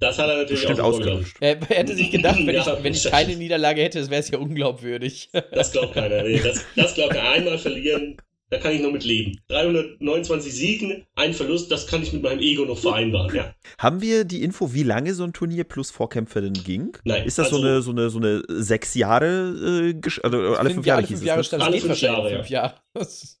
[0.00, 1.36] Das hat er natürlich Bestimmt auch ausgelöscht.
[1.40, 4.20] Er, er hätte sich gedacht, wenn, Ja, ich, wenn ich keine Niederlage hätte, das wäre
[4.20, 5.30] es ja unglaubwürdig.
[5.52, 6.22] Das glaubt keiner.
[6.22, 7.30] Nee, das, das glaubt keiner.
[7.30, 8.16] Einmal verlieren,
[8.50, 9.38] da kann ich noch mit leben.
[9.48, 13.34] 329 Siegen, ein Verlust, das kann ich mit meinem Ego noch vereinbaren.
[13.34, 13.54] Ja.
[13.78, 16.96] Haben wir die Info, wie lange so ein Turnier plus Vorkämpfer denn ging?
[17.04, 20.70] Nein, Ist das also- so, eine, so, eine, so eine sechs Jahre, äh, also alle
[20.70, 21.64] fünf Jahre alle hieß fünf es, Jahre ne?
[21.64, 22.50] Alle fünf Jahre, fünf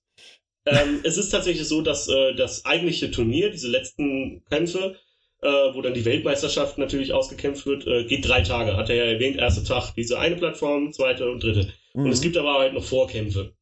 [0.66, 4.96] Ähm, es ist tatsächlich so, dass äh, das eigentliche Turnier, diese letzten Kämpfe,
[5.42, 8.74] äh, wo dann die Weltmeisterschaft natürlich ausgekämpft wird, äh, geht drei Tage.
[8.74, 11.70] Hat er ja erwähnt, erster Tag diese eine Plattform, zweite und dritte.
[11.92, 12.10] Und Mhm.
[12.12, 13.52] es gibt aber halt noch Vorkämpfe.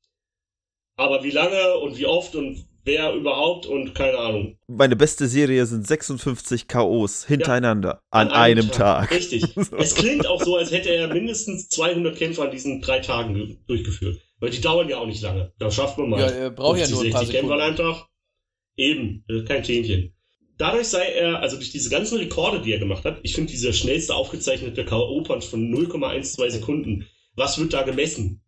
[1.02, 4.56] Aber wie lange und wie oft und wer überhaupt und keine Ahnung.
[4.68, 9.10] Meine beste Serie sind 56 K.O.s hintereinander an, einem Tag.
[9.10, 9.42] Richtig.
[9.78, 13.56] Es klingt auch so, als hätte er mindestens 200 Kämpfe an diesen drei Tagen ge-
[13.66, 14.20] durchgeführt.
[14.38, 15.52] Weil die dauern ja auch nicht lange.
[15.58, 16.20] Da schafft man mal.
[16.20, 17.98] Ja, er braucht ja 50, nur ein paar 60 Kämpfe an einem Sekunden.
[17.98, 18.08] Tag.
[18.76, 20.14] Eben, kein Themchen.
[20.58, 23.72] Dadurch sei er, also durch diese ganzen Rekorde, die er gemacht hat, ich finde dieser
[23.72, 27.06] schnellste aufgezeichnete K.O.-Punch von 0,12 Sekunden.
[27.34, 28.42] Was wird da gemessen?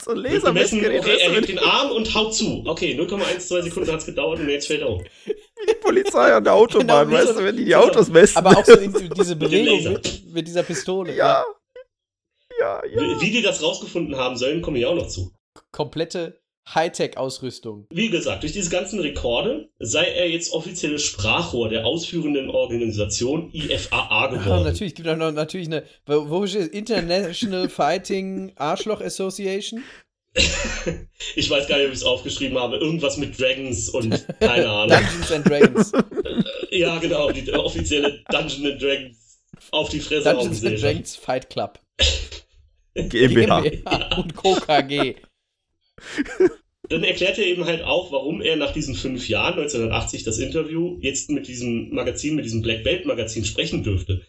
[0.00, 2.64] So ein Lasermessgerät, okay, er hebt den Arm und haut zu.
[2.66, 5.04] Okay, 0,12 Sekunden hat's gedauert und jetzt fällt er um.
[5.26, 7.84] die Polizei an der Autobahn, Genau, wie weißt du, wenn die die genau.
[7.84, 8.36] Autos messen.
[8.38, 11.14] Aber auch so diese Bewegung mit, mit dieser Pistole.
[11.14, 11.44] ja.
[12.60, 13.00] Ja, ja.
[13.00, 15.32] Wie, wie die das rausgefunden haben sollen, komme ich auch noch zu.
[15.72, 17.86] Komplette Hightech-Ausrüstung.
[17.90, 24.08] Wie gesagt, durch diese ganzen Rekorde sei er jetzt offizielles Sprachrohr der ausführenden Organisation IFAA
[24.10, 24.64] Ah, geworden.
[24.64, 29.82] natürlich gibt es noch natürlich eine, wo steht International Fighting Arschloch Association?
[31.36, 32.76] Ich weiß gar nicht, ob ich es aufgeschrieben habe.
[32.78, 34.96] Irgendwas mit Dragons und keine Ahnung.
[34.98, 35.92] Dungeons and Dragons.
[36.70, 40.82] ja, genau, die offizielle Dungeons and Dragons auf die Fresse Dungeons and.
[40.82, 41.78] Dragons Fight Club.
[42.94, 43.60] GmbH.
[43.60, 44.56] GmbH und Co.
[46.88, 50.98] Dann erklärt er eben halt auch, warum er nach diesen fünf Jahren, 1980, das Interview,
[51.00, 54.22] jetzt mit diesem Magazin, mit diesem Black Belt Magazin sprechen dürfte.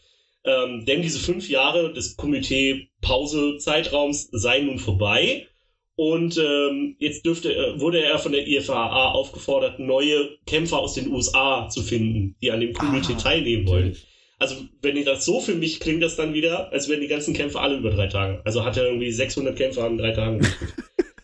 [0.45, 5.47] Ähm, denn diese fünf Jahre des Komitee-Pause-Zeitraums seien nun vorbei.
[5.95, 11.11] Und ähm, jetzt dürfte, äh, wurde er von der IFAA aufgefordert, neue Kämpfer aus den
[11.11, 13.89] USA zu finden, die an dem Komitee Ah, teilnehmen wollen.
[13.89, 14.07] Natürlich.
[14.39, 17.33] Also, wenn ihr das so für mich klingt, das dann wieder, als wären die ganzen
[17.33, 18.41] Kämpfe alle über drei Tage.
[18.43, 20.41] Also hat er irgendwie 600 Kämpfer an drei Tagen.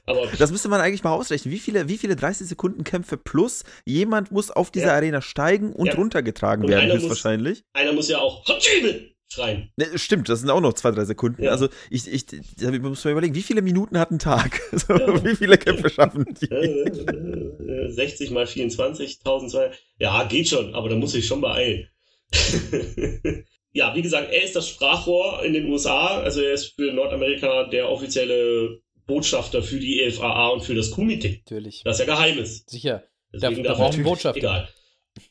[0.10, 1.54] Aber Das müsste man eigentlich mal ausrechnen.
[1.54, 4.94] Wie viele, wie viele 30-Sekunden-Kämpfe plus jemand muss auf dieser Ja.
[4.96, 5.94] Arena steigen und Ja.
[5.96, 7.64] runtergetragen Und werden, einer muss- höchstwahrscheinlich.
[7.74, 9.70] einer muss ja auch Hajime schreien.
[9.78, 11.44] Ne, stimmt, das sind auch noch zwei, drei Sekunden.
[11.44, 11.52] Ja.
[11.52, 14.60] Also ich, ich, da muss man überlegen, wie viele Minuten hat ein Tag?
[14.72, 15.24] Also.
[15.24, 16.50] Wie viele Kämpfe schaffen die?
[16.50, 19.78] Äh, äh, 60 mal 24, 1200.
[20.00, 21.88] Ja, geht schon, aber da muss ich schon beeilen.
[23.74, 26.20] ja, wie gesagt, er ist das Sprachrohr in den USA.
[26.22, 31.42] Also er ist für Nordamerika der offizielle Botschafter für die EFAA und für das Komitee.
[31.46, 31.82] Natürlich.
[31.84, 32.70] Das ja geheim ist.
[32.70, 33.04] Sicher.
[33.34, 34.38] Deswegen Da- brauchen er- Botschafter.
[34.40, 34.70] Egal.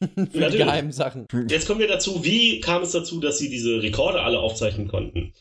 [0.33, 1.27] Für die geheimen Sachen.
[1.49, 5.33] Jetzt kommen wir dazu, wie kam es dazu, dass sie diese Rekorde alle aufzeichnen konnten?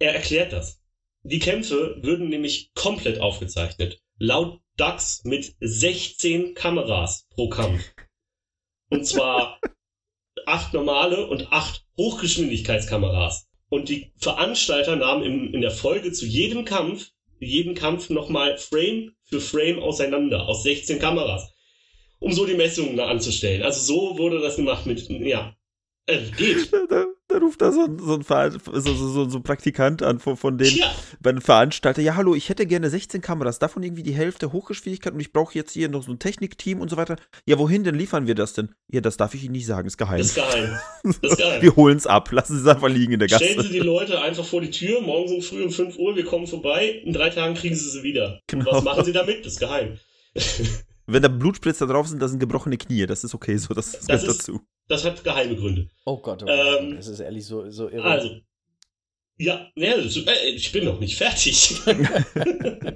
[0.00, 0.80] Er erklärt das.
[1.22, 4.00] Die Kämpfe würden nämlich komplett aufgezeichnet.
[4.18, 7.82] Laut DAX mit 16 Kameras pro Kampf.
[8.90, 9.60] Und zwar
[10.46, 13.46] acht normale und acht Hochgeschwindigkeitskameras.
[13.68, 19.14] Und die Veranstalter nahmen im, in der Folge zu jedem Kampf, jeden Kampf nochmal Frame
[19.24, 21.52] für Frame auseinander aus 16 Kameras.
[22.18, 23.62] Um so die Messungen anzustellen.
[23.62, 25.54] Also so wurde das gemacht mit, ja,
[26.06, 26.70] äh, geht.
[27.34, 30.36] Da, ruft da so ein, so ein, so, so, so, so ein Praktikant an von,
[30.36, 32.00] von den Ja, bei Veranstalter.
[32.00, 35.54] Ja, hallo, ich hätte gerne 16 Kameras, davon irgendwie die Hälfte Hochgeschwindigkeit und ich brauche
[35.54, 37.16] jetzt hier noch so ein Technikteam und so weiter.
[37.44, 38.68] Ja, wohin denn liefern wir das denn?
[38.88, 40.20] Ja, das darf ich Ihnen nicht sagen, ist geheim.
[40.20, 40.78] ist geheim.
[41.22, 41.60] Ist geheim.
[41.62, 43.68] wir holen es ab, lassen Sie es einfach liegen in der Stellen Sie Gasse.
[43.70, 47.00] die Leute einfach vor die Tür, morgens um früh um 5 Uhr, wir kommen vorbei,
[47.04, 48.34] in drei Tagen kriegen Sie sie wieder.
[48.34, 48.70] Und Genau.
[48.72, 49.44] was machen Sie damit?
[49.44, 49.98] Das ist geheim.
[51.06, 54.06] Wenn da Blutspritzer drauf sind, da sind gebrochene Knie, das ist okay, so das, das
[54.06, 54.60] gehört ist- dazu.
[54.88, 55.88] Das hat geheime Gründe.
[56.04, 56.80] Oh Gott, oh Gott.
[56.80, 58.04] Ähm, das ist ehrlich so, so irre.
[58.04, 58.36] Also,
[59.38, 60.00] ja, äh,
[60.54, 61.74] ich bin noch nicht fertig.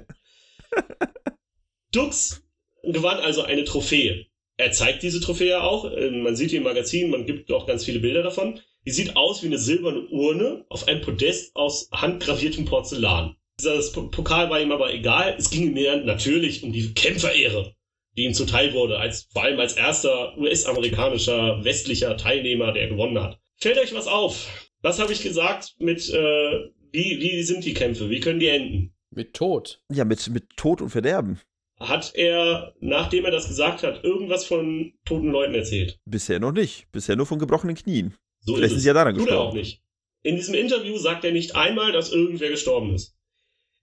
[1.91, 2.43] Dux
[2.83, 4.25] gewann also eine Trophäe.
[4.57, 5.85] Er zeigt diese Trophäe auch.
[5.91, 8.59] äh, Man sieht die im Magazin, man gibt auch ganz viele Bilder davon.
[8.85, 13.35] Die sieht aus wie eine silberne Urne auf einem Podest aus handgraviertem Porzellan.
[13.61, 15.35] Das Pokal war ihm aber egal.
[15.37, 17.73] Es ging ihm mehr natürlich um die Kämpferehre,
[18.19, 23.39] die ihm zuteil wurde, als, vor allem als erster US-amerikanischer westlicher Teilnehmer, der gewonnen hat.
[23.57, 24.47] Fällt euch was auf?
[24.81, 26.59] Was habe ich gesagt mit, äh,
[26.91, 28.09] wie, wie sind die Kämpfe?
[28.09, 28.93] Wie können die enden?
[29.11, 29.81] Mit Tod.
[29.91, 31.39] Ja, mit, mit Tod und Verderben.
[31.79, 35.97] Hat er, nachdem er das gesagt hat, irgendwas von toten Leuten erzählt?
[36.05, 36.91] Bisher noch nicht.
[36.91, 38.15] Bisher nur von gebrochenen Knien.
[38.41, 38.85] So Vielleicht ist ist es.
[38.87, 39.57] ja daran Tut er auch gestorben.
[39.59, 39.81] nicht.
[40.23, 43.15] In diesem Interview sagt er nicht einmal, dass irgendwer gestorben ist.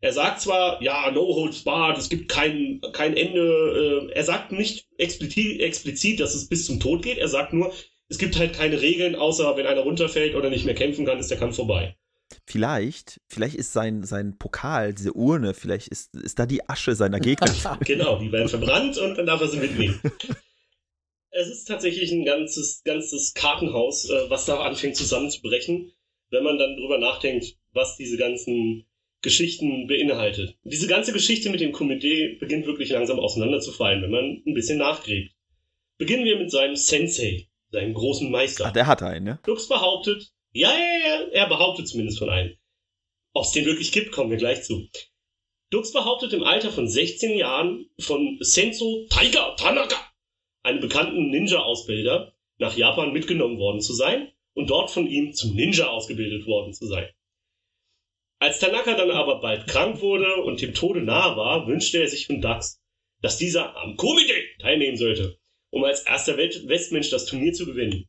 [0.06, 4.06] Er sagt zwar, ja, no holds barred, es gibt kein, kein Ende.
[4.08, 7.18] Äh, er sagt nicht explizit, explizit, dass es bis zum Tod geht.
[7.18, 7.72] Er sagt nur,
[8.08, 11.32] es gibt halt keine Regeln, außer wenn einer runterfällt oder nicht mehr kämpfen kann, ist
[11.32, 11.96] der Kampf vorbei.
[12.44, 17.18] Vielleicht, vielleicht ist sein, sein Pokal, diese Urne, vielleicht ist, ist da die Asche seiner
[17.18, 17.52] Gegner.
[17.84, 20.00] Genau, die werden verbrannt und dann darf er sie mitnehmen.
[21.30, 25.90] es ist tatsächlich ein ganzes, ganzes Kartenhaus, äh, was da anfängt zusammenzubrechen,
[26.30, 28.85] wenn man dann drüber nachdenkt, was diese ganzen
[29.22, 30.56] Geschichten beinhaltet.
[30.64, 35.34] Diese ganze Geschichte mit dem Komitee beginnt wirklich langsam auseinanderzufallen, wenn man ein bisschen nachgräbt.
[35.98, 38.66] Beginnen wir mit seinem Sensei, seinem großen Meister.
[38.66, 39.38] Ach, der hat einen, ne?
[39.46, 42.56] Lux behauptet, ja, ja, ja, er behauptet zumindest von einem.
[43.32, 44.88] Ob es den wirklich gibt, kommen wir gleich zu.
[45.70, 49.96] Dux behauptet im Alter von 16 Jahren von Senso Taiga Tanaka,
[50.62, 55.88] einem bekannten Ninja-Ausbilder, nach Japan mitgenommen worden zu sein und dort von ihm zum Ninja
[55.88, 57.08] ausgebildet worden zu sein.
[58.38, 62.26] Als Tanaka dann aber bald krank wurde und dem Tode nahe war, wünschte er sich
[62.26, 62.80] von Dux,
[63.22, 65.38] dass dieser am Komitee teilnehmen sollte,
[65.70, 68.06] um als erster Westmensch das Turnier zu gewinnen.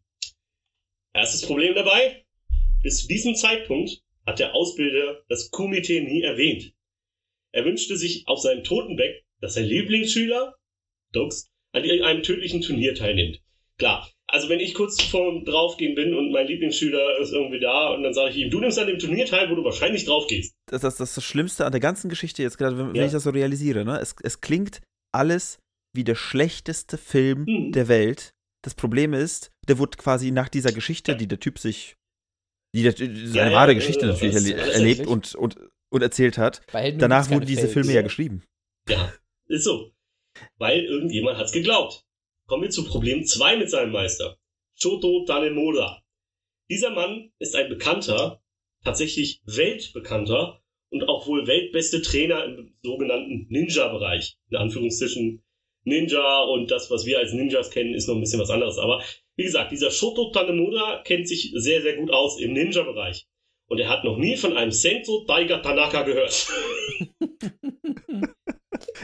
[1.14, 2.26] Erstes Problem dabei,
[2.84, 6.74] bis zu diesem Zeitpunkt hat der Ausbilder das Komitee nie erwähnt.
[7.54, 10.56] Er wünschte sich auf seinem Totenbett, dass sein Lieblingsschüler,
[11.14, 13.42] Dux, an einem tödlichen Turnier teilnimmt.
[13.78, 18.04] Klar, also wenn ich kurz vor draufgehen bin und mein Lieblingsschüler ist irgendwie da und
[18.04, 20.54] dann sage ich ihm, du nimmst an dem Turnier teil, wo du wahrscheinlich drauf gehst.
[20.70, 23.06] Das, das, das ist das Schlimmste an der ganzen Geschichte jetzt gerade, wenn, wenn Ja.
[23.06, 24.00] ich das so realisiere, ne?
[24.00, 24.82] Es, es klingt
[25.14, 25.60] alles
[25.96, 27.72] wie der schlechteste Film Hm.
[27.72, 28.32] der Welt.
[28.64, 31.96] Das Problem ist, der wurde quasi nach dieser Geschichte, die der Typ sich,
[32.76, 35.56] die der, seine Ja, ja, wahre Geschichte natürlich erle erlebt und, und,
[35.90, 36.62] und erzählt hat.
[36.98, 37.70] Danach wurden diese.
[37.70, 38.44] Filme ja geschrieben.
[38.90, 39.14] Ja,
[39.48, 39.92] ist so.
[40.58, 42.04] Weil irgendjemand hat's geglaubt.
[42.48, 44.38] Kommen wir zu Problem 2 mit seinem Meister.
[44.74, 46.02] Shoto Tanemura.
[46.70, 48.42] Dieser Mann ist ein bekannter,
[48.86, 54.38] tatsächlich weltbekannter und auch wohl weltbeste Trainer im sogenannten Ninja-Bereich.
[54.50, 55.44] In Anführungszeichen
[55.84, 58.78] Ninja und das, was wir als Ninjas kennen, ist noch ein bisschen was anderes.
[58.78, 59.04] Aber
[59.36, 63.28] wie gesagt, dieser Shoto Tanemura kennt sich sehr, sehr gut aus im Ninja-Bereich.
[63.66, 66.48] Und er hat noch nie von einem Senso Daiga Tanaka gehört.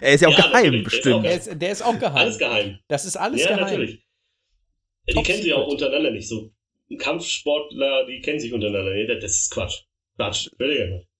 [0.03, 1.25] Er ist ja auch Ja, geheim, natürlich, der ist auch bestimmt.
[1.25, 2.15] Der ist, der ist auch geheim.
[2.17, 2.79] Alles geheim.
[2.89, 3.61] Das ist alles ja, geheim.
[3.63, 4.03] natürlich.
[5.09, 6.51] Die Top kennen sich auch untereinander nicht so.
[6.99, 8.91] Kampfsportler, die kennen sich untereinander.
[8.93, 9.83] Nee, das ist Quatsch.
[10.17, 10.49] Quatsch.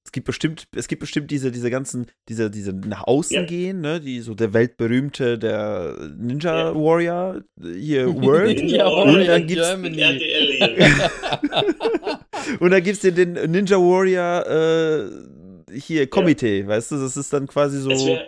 [0.05, 3.43] Es gibt bestimmt, es gibt bestimmt diese, diese ganzen, diese, diese nach außen Ja.
[3.45, 6.75] gehen, ne, die so der weltberühmte, der Ninja Ja.
[6.75, 8.57] Warrior, hier World.
[8.59, 10.01] Ninja und Warrior dann in gibt's, Germany.
[10.01, 11.11] RTL hier.
[12.59, 17.47] und dann gibt's den, den Ninja Warrior, äh, hier, Komitee, weißt du, das ist dann
[17.47, 18.27] quasi so, Es wär,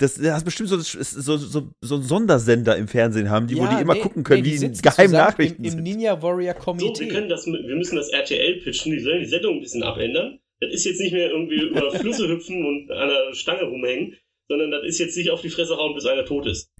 [0.00, 3.64] das, das ist bestimmt so, so, so, so ein Sondersender im Fernsehen haben, die, wo
[3.64, 5.82] Ja, die immer nee, gucken können, nee, die geheime zusammen Nachrichten im, im.
[5.82, 7.00] Ninja Warrior so, Komitee.
[7.06, 10.38] wir können das, wir müssen das RTL pitchen, die sollen die Sendung ein bisschen abändern.
[10.60, 14.16] Das ist jetzt nicht mehr irgendwie über Flüsse hüpfen und an einer Stange rumhängen,
[14.48, 16.70] sondern das ist jetzt nicht auf die Fresse hauen, bis einer tot ist.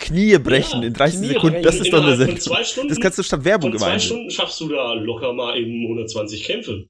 [0.00, 2.40] Knie brechen Ja, in 30 Knie Sekunden, das brechen ist doch eine Sendung.
[2.40, 4.02] zwei Stunden, Das kannst du statt Werbung von zwei gemeint.
[4.02, 6.88] Stunden schaffst du da locker mal eben 120 Kämpfe.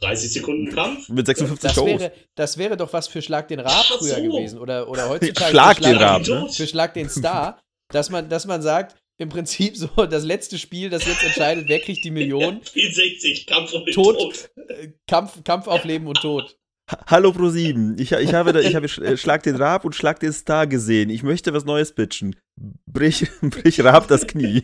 [0.00, 1.08] 30 Sekunden Kampf.
[1.08, 4.22] Mit 56 Das wäre, das wäre doch was für Schlag den Rab Ach früher so.
[4.22, 4.58] gewesen.
[4.58, 6.26] Oder, oder heutzutage Schlag für den Schlag, Rab, ne?
[6.40, 6.54] Tot.
[6.54, 10.90] für Schlag den Star, dass man, dass man sagt, im Prinzip so das letzte Spiel,
[10.90, 12.60] das jetzt entscheidet, wer kriegt die Million.
[12.66, 14.18] Spiel 60, Kampf um den Tot.
[14.18, 14.50] Tod.
[14.68, 16.58] Äh, Kampf, Kampf auf Leben und Tod.
[16.90, 19.94] Ha- Hallo Pro7, ich, ich habe, da, ich habe Sch- äh, Schlag den Rab und
[19.96, 21.08] Schlag den Star gesehen.
[21.10, 22.36] Ich möchte was Neues pitchen.
[22.86, 24.62] Brich, brich Rab das Knie.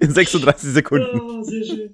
[0.00, 1.20] In 36 Sekunden.
[1.20, 1.92] Ah, sehr schön.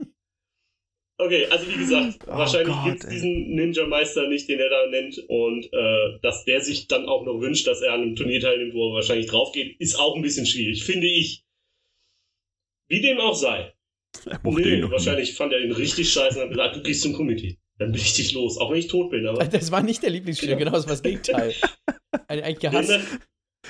[1.23, 5.19] Okay, also wie gesagt, Oh wahrscheinlich gibt es diesen Ninja-Meister nicht, den er da nennt.
[5.29, 8.75] Und äh, dass der sich dann auch noch wünscht, dass er an einem Turnier teilnimmt,
[8.75, 11.45] wo er wahrscheinlich drauf geht, ist auch ein bisschen schwierig, finde ich.
[12.89, 13.73] Wie dem auch sei.
[14.27, 14.91] Er Nee, nie.
[14.91, 17.59] wahrscheinlich fand er ihn richtig scheiße und hat gesagt, du gehst zum Komitee.
[17.79, 18.59] Dann bin ich dich los.
[18.59, 19.45] Auch wenn ich tot bin, aber.
[19.47, 21.55] Das war nicht der Lieblingsspieler, genau das war das Gegenteil.
[22.29, 22.91] Ein- Eigentlich gehasst.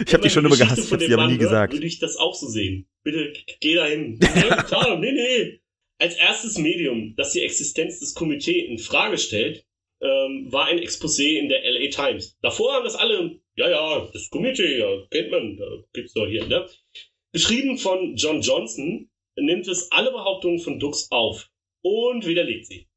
[0.07, 1.73] Ich habe die schon immer gehasst, ich habe sie aber nie gesagt.
[1.73, 2.89] Würde ich das auch so sehen.
[3.05, 4.19] Bitte geh dahin.
[4.19, 4.29] Nee,
[4.67, 5.61] klar, nee, nee.
[6.01, 9.67] Als erstes Medium, das die Existenz des Komitees in Frage stellt,
[10.01, 12.39] ähm, war ein Exposé in der LA Times.
[12.41, 16.47] Davor haben das alle, ja, ja, das Komitee, ja, kennt man, da gibt's doch hier,
[16.47, 16.67] ne?
[17.33, 21.51] Geschrieben von John Johnson nimmt es alle Behauptungen von Dux auf
[21.83, 22.89] und widerlegt sie.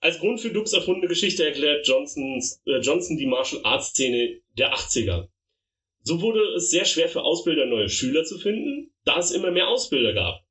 [0.00, 4.74] Als Grund für Dux erfundene Geschichte erklärt Johnsons, äh, Johnson die Martial Arts Szene der
[4.74, 5.28] 80er.
[6.02, 9.68] So wurde es sehr schwer für Ausbilder neue Schüler zu finden, da es immer mehr
[9.68, 10.44] Ausbilder gab.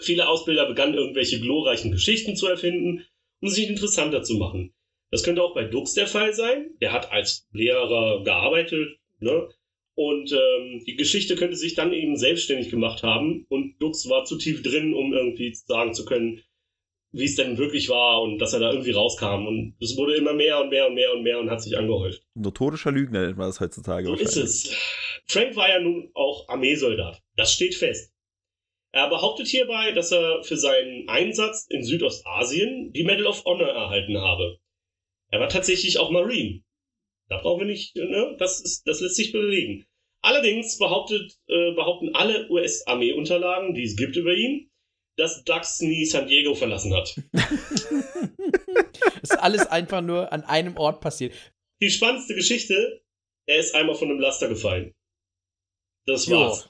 [0.00, 3.04] Viele Ausbilder begannen irgendwelche glorreichen Geschichten zu erfinden,
[3.40, 4.72] um sich interessanter zu machen.
[5.10, 6.70] Das könnte auch bei Dux der Fall sein.
[6.80, 9.48] Der hat als Lehrer gearbeitet, ne?
[9.94, 14.38] Und ähm, die Geschichte könnte sich dann eben selbstständig gemacht haben und Dux war zu
[14.38, 16.42] tief drin, um irgendwie sagen zu können,
[17.12, 19.46] wie es denn wirklich war und dass er da irgendwie rauskam.
[19.46, 22.22] Und es wurde immer mehr und mehr und mehr und mehr und hat sich angehäuft.
[22.34, 24.74] Notorischer Lügner nennt man das heutzutage So ist es.
[25.26, 27.20] Frank war ja nun auch Armeesoldat.
[27.36, 28.09] Das steht fest.
[28.92, 34.18] Er behauptet hierbei, dass er für seinen Einsatz in Südostasien die Medal of Honor erhalten
[34.18, 34.58] habe.
[35.30, 36.62] Er war tatsächlich auch Marine.
[37.28, 38.34] Da brauchen wir nicht, ne?
[38.38, 39.86] Das, ist, das lässt sich belegen.
[40.22, 44.70] Allerdings behauptet, äh, behaupten alle US-Armeeunterlagen, die es gibt über ihn,
[45.16, 47.16] dass Dux nie San Diego verlassen hat.
[49.22, 51.32] ist alles einfach nur an einem Ort passiert.
[51.80, 53.02] Die spannendste Geschichte,
[53.46, 54.92] er ist einmal von einem Laster gefallen.
[56.06, 56.68] Das war's.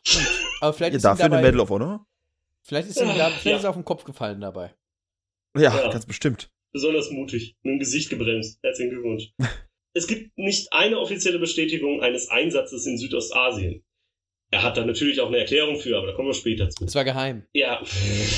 [0.60, 2.06] Aber vielleicht Ja, ist dafür eine dabei, Medal of Honor?
[2.66, 3.56] Vielleicht ist ihm da, Ah, vielleicht ja.
[3.58, 4.74] ist auf den Kopf gefallen dabei.
[5.56, 5.90] Ja, Ja.
[5.90, 6.50] ganz bestimmt.
[6.72, 8.58] besonders mutig, mit dem Gesicht gebremst.
[8.62, 9.32] Herzlichen Glückwunsch.
[9.96, 13.82] es gibt nicht eine offizielle Bestätigung eines Einsatzes in Südostasien.
[14.52, 16.84] Er hat da natürlich auch eine Erklärung für, aber da kommen wir später zu.
[16.84, 17.44] Das war geheim.
[17.54, 17.80] Ja,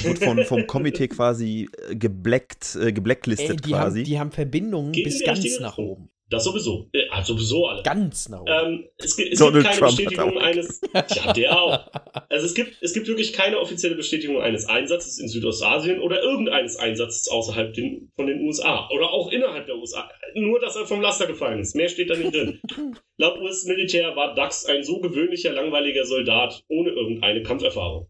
[0.02, 3.98] Wird von, vom Komitee quasi äh, geblackt, äh, geblacklistet Ey, die, quasi.
[4.00, 6.10] haben, die haben Verbindungen Geht bis ganz nach oben.
[6.32, 6.88] Das sowieso.
[6.92, 7.82] Äh, ah, sowieso alle.
[7.82, 8.50] Ganz nach oben.
[8.50, 10.80] Ähm, es gibt, es gibt keine Trump Bestätigung eines.
[10.92, 11.90] Ja, der auch.
[12.28, 16.76] Also es gibt, es gibt wirklich keine offizielle Bestätigung eines Einsatzes in Südostasien oder irgendeines
[16.76, 20.10] Einsatzes außerhalb den, von den USA oder auch innerhalb der USA.
[20.34, 21.76] Nur, dass er vom Laster gefallen ist.
[21.76, 22.60] Mehr steht da nicht drin.
[23.18, 28.08] Laut US-Militär war Dux ein so gewöhnlicher, langweiliger Soldat ohne irgendeine Kampferfahrung.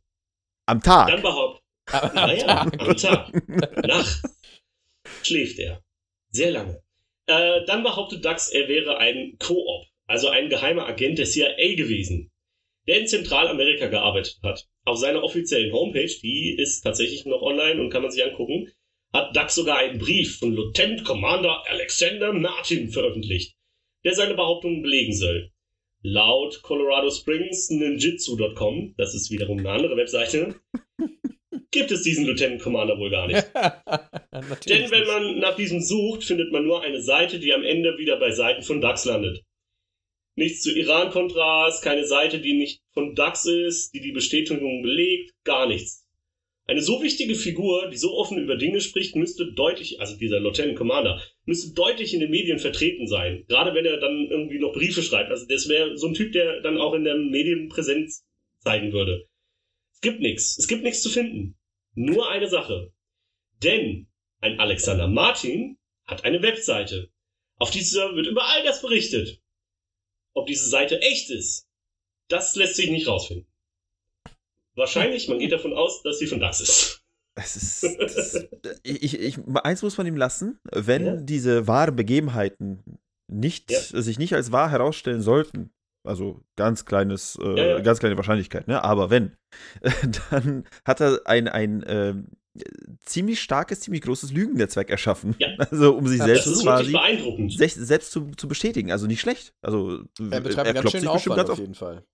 [0.67, 1.09] Am Tag.
[1.09, 1.63] Dann behauptet,
[2.15, 3.33] naja, am Tag,
[3.85, 4.23] nachts
[5.23, 5.83] schläft er.
[6.31, 6.83] Sehr lange.
[7.33, 12.31] Äh, dann behauptet Dux, er wäre ein Co-op, also ein geheimer Agent der CIA gewesen,
[12.87, 14.67] der in Zentralamerika gearbeitet hat.
[14.85, 18.71] Auf seiner offiziellen Homepage, die ist tatsächlich noch online und kann man sich angucken,
[19.15, 23.55] hat Dux sogar einen Brief von Lieutenant Commander Alexander Martin veröffentlicht,
[24.05, 25.51] der seine Behauptungen belegen soll.
[26.03, 30.57] Laut Colorado Springs Ninjitsu.com, das ist wiederum eine andere Webseite,
[31.73, 33.43] gibt es diesen Lieutenant Commander wohl gar nicht.
[34.69, 38.19] Denn wenn man nach diesem sucht, findet man nur eine Seite, die am Ende wieder
[38.19, 39.43] bei Seiten von DAX landet.
[40.35, 45.67] Nichts zu Iran-Kontras, keine Seite, die nicht von DAX ist, die die Bestätigung belegt, gar
[45.67, 46.07] nichts.
[46.65, 50.79] Eine so wichtige Figur, die so offen über Dinge spricht, müsste deutlich, also dieser Lieutenant
[50.79, 53.45] Commander, müsste deutlich in den Medien vertreten sein.
[53.49, 55.31] Gerade wenn er dann irgendwie noch Briefe schreibt.
[55.31, 58.25] Also das wäre so ein Typ, der dann auch in der Medienpräsenz
[58.61, 59.27] zeigen würde.
[59.93, 60.57] Es gibt nichts.
[60.57, 61.57] Es gibt nichts zu finden.
[61.95, 62.93] Nur eine Sache.
[63.63, 64.09] Denn
[64.41, 67.11] ein Alexander Martin hat eine Webseite.
[67.59, 69.41] Auf dieser wird über all das berichtet.
[70.35, 71.69] Ob diese Seite echt ist,
[72.29, 73.47] das lässt sich nicht rausfinden.
[74.75, 76.99] Wahrscheinlich, man geht davon aus, dass sie von DAX ist.
[77.35, 77.99] Es ist,
[78.63, 81.17] das, ich, ich, eins muss man ihm lassen, wenn Ja.
[81.17, 82.83] diese wahren Begebenheiten
[83.27, 83.81] nicht, Ja.
[83.81, 85.73] sich nicht als wahr herausstellen sollten,
[86.05, 87.81] also ganz kleines, äh, Ja, ja.
[87.81, 88.83] ganz kleine Wahrscheinlichkeit, ne?
[88.83, 89.37] aber wenn,
[90.31, 92.29] dann hat er ein, ein ähm,
[93.05, 95.35] ziemlich starkes, ziemlich großes Lügennetzwerk erschaffen.
[95.39, 95.49] Ja.
[95.71, 98.93] Also um sich Ja, selbst Das ist quasi selbst zu, zu bestätigen.
[98.93, 99.55] Also nicht schlecht.
[99.63, 101.59] Also er betreibt einen ganz bestimmt Aufwand ganz auf auf.
[101.61, 102.05] jeden Fall.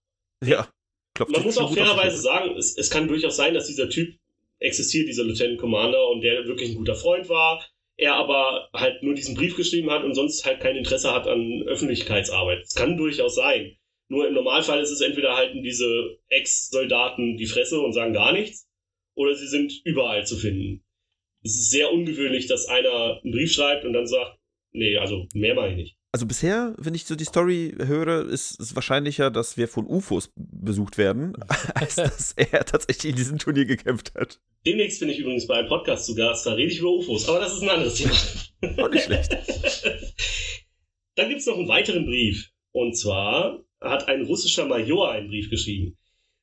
[0.45, 0.69] Ja.
[1.15, 4.17] Klopft Man muss auch fairerweise sagen, es, es kann durchaus sein, dass dieser Typ
[4.61, 7.65] existiert, dieser Lieutenant Commander, und der wirklich ein guter Freund war,
[7.99, 11.65] er aber halt nur diesen Brief geschrieben hat und sonst halt kein Interesse hat an
[11.67, 12.63] Öffentlichkeitsarbeit.
[12.63, 13.77] Es kann durchaus sein.
[14.09, 18.67] Nur im Normalfall ist es entweder halten diese Ex-Soldaten die Fresse und sagen gar nichts,
[19.15, 20.85] oder sie sind überall zu finden.
[21.43, 24.39] Es ist sehr ungewöhnlich, dass einer einen Brief schreibt und dann sagt,
[24.73, 25.98] nee, also mehr mache ich nicht.
[26.11, 30.33] Also bisher, wenn ich so die Story höre, ist es wahrscheinlicher, dass wir von UFOs
[30.37, 31.35] besucht werden,
[31.75, 34.41] als dass er tatsächlich in diesem Turnier gekämpft hat.
[34.65, 37.41] Demnächst bin ich übrigens bei einem Podcast zu Gast, da rede ich über UFOs, aber
[37.41, 38.15] das ist ein anderes Thema.
[38.83, 39.33] Auch nicht schlecht.
[41.17, 42.51] Dann gibt es noch einen weiteren Brief.
[42.73, 45.99] Und zwar hat ein russischer Major einen Brief geschrieben.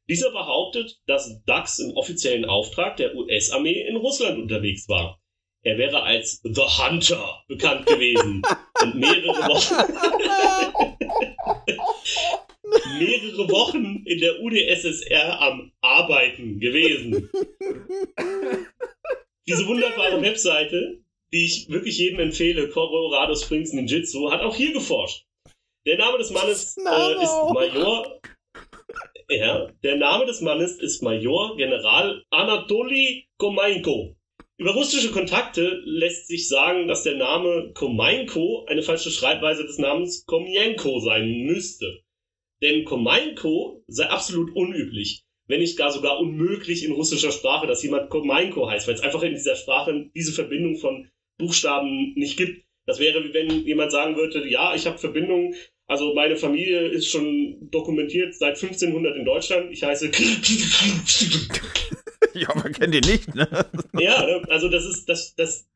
[0.07, 5.19] Dieser behauptet, dass Dax im offiziellen Auftrag der US-Armee in Russland unterwegs war.
[5.63, 8.43] Er wäre als The Hunter bekannt gewesen
[8.81, 9.75] und mehrere Wochen,
[12.99, 17.29] mehrere Wochen in der UdSSR am Arbeiten gewesen.
[19.47, 20.99] Diese wunderbare Webseite,
[21.31, 25.25] die ich wirklich jedem empfehle, Colorado Springs Ninjitsu, hat auch hier geforscht.
[25.85, 28.19] Der Name des Mannes äh, ist Major.
[29.29, 34.15] Ja, der Name des Mannes ist Major General Anatoly Komainko.
[34.57, 40.25] Über russische Kontakte lässt sich sagen, dass der Name Komainko eine falsche Schreibweise des Namens
[40.25, 41.99] Komienko sein müsste.
[42.61, 48.09] Denn Komainko sei absolut unüblich, wenn nicht gar sogar unmöglich in russischer Sprache, dass jemand
[48.09, 52.63] Komainko heißt, weil es einfach in dieser Sprache diese Verbindung von Buchstaben nicht gibt.
[52.85, 55.53] Das wäre wie wenn jemand sagen würde, ja, ich habe Verbindungen,
[55.85, 60.11] also meine Familie ist schon dokumentiert seit 1500 in Deutschland, ich heiße
[62.41, 63.47] ja, man kennt ihn nicht, ne?
[63.99, 65.67] Ja, ne, also das ist, das, das,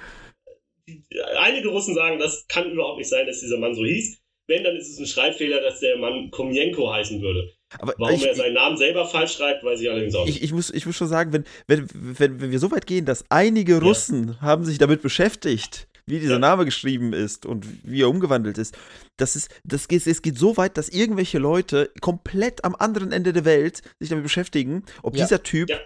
[1.38, 4.18] einige Russen sagen, das kann überhaupt nicht sein, dass dieser Mann so hieß.
[4.47, 7.51] Wenn, dann ist es ein Schreibfehler, dass der Mann Komienko heißen würde.
[7.78, 10.38] Aber Warum ich, er seinen Namen selber falsch schreibt, weiß ich allerdings auch nicht.
[10.38, 13.05] ich, ich, muss, ich muss schon sagen, wenn, wenn, wenn, wenn wir so weit gehen,
[13.05, 16.39] dass einige Russen haben sich damit beschäftigt, wie dieser Ja.
[16.39, 18.76] Name geschrieben ist und wie er umgewandelt ist,
[19.18, 23.34] das ist, das geht, es geht so weit, dass irgendwelche Leute komplett am anderen Ende
[23.34, 25.26] der Welt sich damit beschäftigen, ob Ja.
[25.26, 25.78] dieser Typ Ja.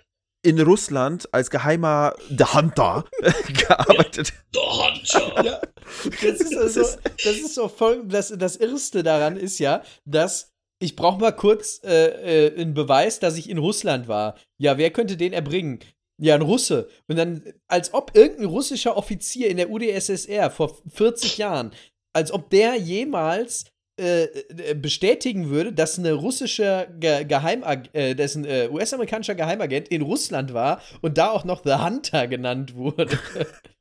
[0.43, 3.05] In Russland als geheimer The Hunter
[3.67, 5.43] gearbeitet The Hunter.
[5.43, 5.61] Ja,
[6.03, 10.97] das ist, also, das ist so voll, das, das Irrste daran ist ja, dass ich
[10.97, 14.35] brauche mal kurz äh, äh, einen Beweis, dass ich in Russland war.
[14.57, 15.79] Ja, wer könnte den erbringen?
[16.21, 16.89] Ja, ein Russe.
[17.07, 21.71] Und dann, als ob irgendein russischer Offizier in der UdSSR vor 40 Jahren,
[22.13, 23.65] als ob der jemals
[24.03, 29.87] äh, äh, bestätigen würde, dass eine russische Ge Geheimag äh, dass ein äh, US-amerikanischer Geheimagent
[29.87, 33.17] in Russland war und da auch noch The Hunter genannt wurde.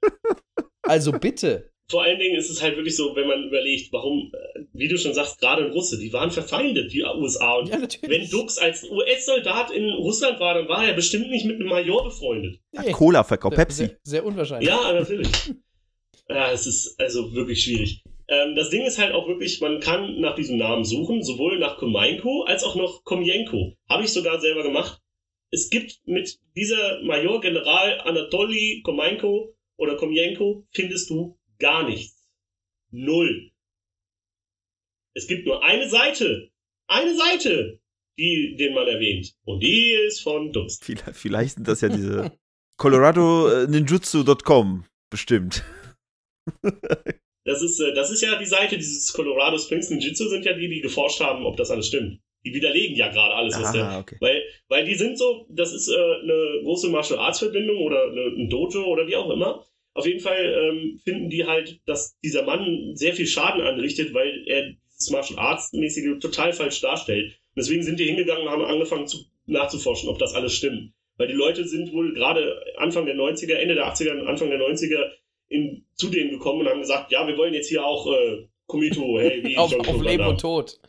[0.83, 1.73] also bitte.
[1.91, 4.97] Vor allen Dingen ist es halt wirklich so, wenn man überlegt, warum, äh, wie du
[4.97, 7.57] schon sagst, gerade in Russe, die waren verfeindet, die USA.
[7.57, 11.57] Und Ja, wenn Dux als US-Soldat in Russland war, dann war er bestimmt nicht mit
[11.57, 12.61] einem Major befreundet.
[12.73, 12.93] Nee.
[12.93, 13.87] Cola verkauft, Pepsi.
[13.87, 14.69] Sehr, sehr unwahrscheinlich.
[14.69, 15.29] Ja, natürlich.
[16.29, 18.03] ja, es ist also wirklich schwierig.
[18.29, 21.77] Ähm, das Ding ist halt auch wirklich, man kann nach diesem Namen suchen, sowohl nach
[21.77, 23.77] Komainko als auch nach Komienko.
[23.89, 25.01] Habe ich sogar selber gemacht.
[25.51, 32.29] Es gibt mit dieser Major General Anatoly Komainko oder Komienko findest du gar nichts.
[32.91, 33.51] Null.
[35.15, 36.51] Es gibt nur eine Seite.
[36.87, 37.81] Eine Seite,
[38.19, 39.35] die den man erwähnt.
[39.45, 40.79] Und die ist von Dux.
[41.13, 42.33] Vielleicht, sind das ja diese
[42.79, 45.65] coloradoninjutsu.com bestimmt.
[47.45, 50.69] Das ist, äh, das ist ja die Seite dieses Colorado Springs Ninjitsu, sind ja die,
[50.69, 52.21] die geforscht haben, ob das alles stimmt.
[52.45, 53.99] Die widerlegen ja gerade alles, was der.
[54.01, 54.17] Okay.
[54.21, 58.23] Weil, weil die sind so, das ist äh, eine große Martial Arts Verbindung oder eine,
[58.37, 59.65] ein Dojo oder wie auch immer.
[59.95, 64.43] Auf jeden Fall ähm, finden die halt, dass dieser Mann sehr viel Schaden anrichtet, weil
[64.47, 67.39] er dieses Martial Arts mäßige total falsch darstellt.
[67.57, 70.93] Deswegen sind die hingegangen und haben angefangen zu, nachzuforschen, ob das alles stimmt.
[71.19, 74.59] Weil die Leute sind wohl gerade Anfang der 90er, Ende der 80er und Anfang der
[74.59, 75.11] 90er
[75.53, 79.19] in, zu denen gekommen und haben gesagt, ja, wir wollen jetzt hier auch äh, Kumito,
[79.19, 80.81] hey, wie auf, auf Leben und Tod.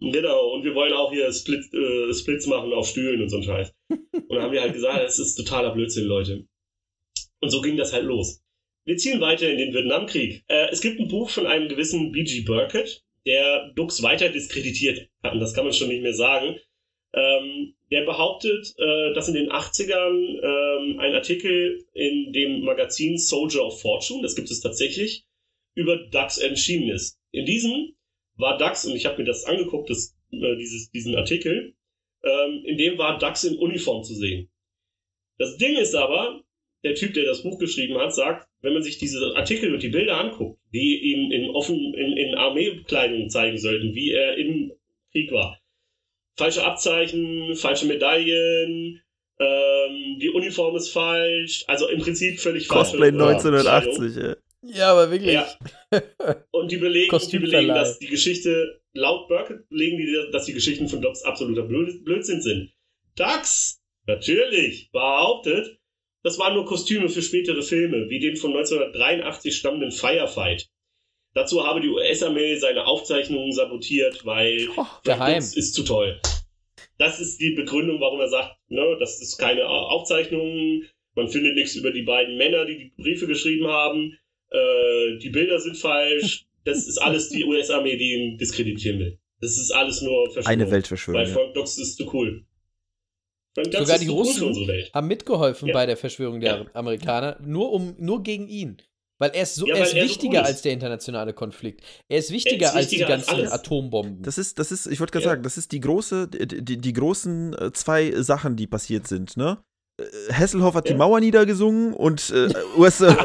[0.00, 3.42] Genau, und wir wollen auch hier Split, äh, Splits machen auf Stühlen und so ein
[3.42, 3.74] Scheiß.
[3.88, 6.46] Und dann haben wir halt gesagt, das ist totaler Blödsinn, Leute.
[7.40, 8.42] Und so ging das halt los.
[8.84, 10.44] Wir ziehen weiter in den Vietnamkrieg.
[10.48, 12.42] Äh, es gibt ein Buch von einem gewissen B.G.
[12.42, 16.56] Burkett, der Dux weiter diskreditiert hat, und das kann man schon nicht mehr sagen.
[17.14, 23.64] Ähm, der behauptet, äh, dass in den 80ern ähm, ein Artikel in dem Magazin Soldier
[23.64, 25.24] of Fortune, das gibt es tatsächlich,
[25.74, 27.18] über Dux erschienen ist.
[27.30, 27.94] In diesem
[28.36, 31.74] war Dax, und ich habe mir das angeguckt, das, äh, dieses, diesen Artikel,
[32.24, 34.50] ähm, in dem war Dax in Uniform zu sehen.
[35.38, 36.42] Das Ding ist aber,
[36.84, 39.88] der Typ, der das Buch geschrieben hat, sagt, wenn man sich diese Artikel und die
[39.88, 44.72] Bilder anguckt, die ihm in offen, in, in Armeekleidung zeigen sollten, wie er im
[45.12, 45.57] Krieg war,
[46.38, 49.02] falsche Abzeichen, falsche Medaillen,
[49.40, 51.64] ähm, die Uniform ist falsch.
[51.66, 52.90] Also im Prinzip völlig falsch.
[52.90, 54.34] Cosplay 1980, ey.
[54.62, 55.32] Ja, aber wirklich.
[55.34, 55.48] Ja.
[56.50, 60.88] Und die belegen, die belegen, dass die Geschichte, laut Burkett belegen die, dass die Geschichten
[60.88, 62.72] von Docs absoluter Blöd- Blödsinn sind.
[63.14, 65.78] Dax, natürlich, behauptet,
[66.24, 70.68] das waren nur Kostüme für spätere Filme, wie den von 1983 stammenden Firefight.
[71.34, 75.36] Dazu habe die US-Armee seine Aufzeichnungen sabotiert, weil Oh, geheim.
[75.36, 76.20] das ist zu toll.
[76.98, 80.82] Das ist die Begründung, warum er sagt, ne, das ist keine Aufzeichnung,
[81.14, 84.16] man findet nichts über die beiden Männer, die die Briefe geschrieben haben,
[84.50, 89.18] äh, die Bilder sind falsch, das ist alles die US-Armee, die ihn diskreditieren will.
[89.40, 90.46] Das ist alles nur Verschwörung.
[90.52, 91.20] Eine Weil Weltverschwörung.
[91.22, 91.28] Ja.
[91.28, 92.44] Frank Dux ist zu cool.
[93.56, 94.54] Sogar die cool Russen
[94.94, 95.74] haben mitgeholfen Ja.
[95.74, 96.66] bei der Verschwörung der Ja.
[96.74, 98.78] Amerikaner, nur um nur gegen ihn.
[99.20, 100.48] Weil er ist, so, Ja, er ist er so wichtiger cool ist.
[100.48, 101.82] als der internationale Konflikt.
[102.08, 103.52] Er ist wichtiger ist als die wichtiger als ganzen alles.
[103.52, 104.22] Atombomben.
[104.22, 105.30] Das ist, das ist, ich wollte gerade Ja.
[105.30, 109.36] sagen, das ist die große, die, die, die großen äh, zwei Sachen, die passiert sind,
[109.36, 109.58] ne?
[110.00, 110.98] Äh, Hasselhoff hat die Ja.
[110.98, 113.16] Mauer niedergesungen und äh, USA,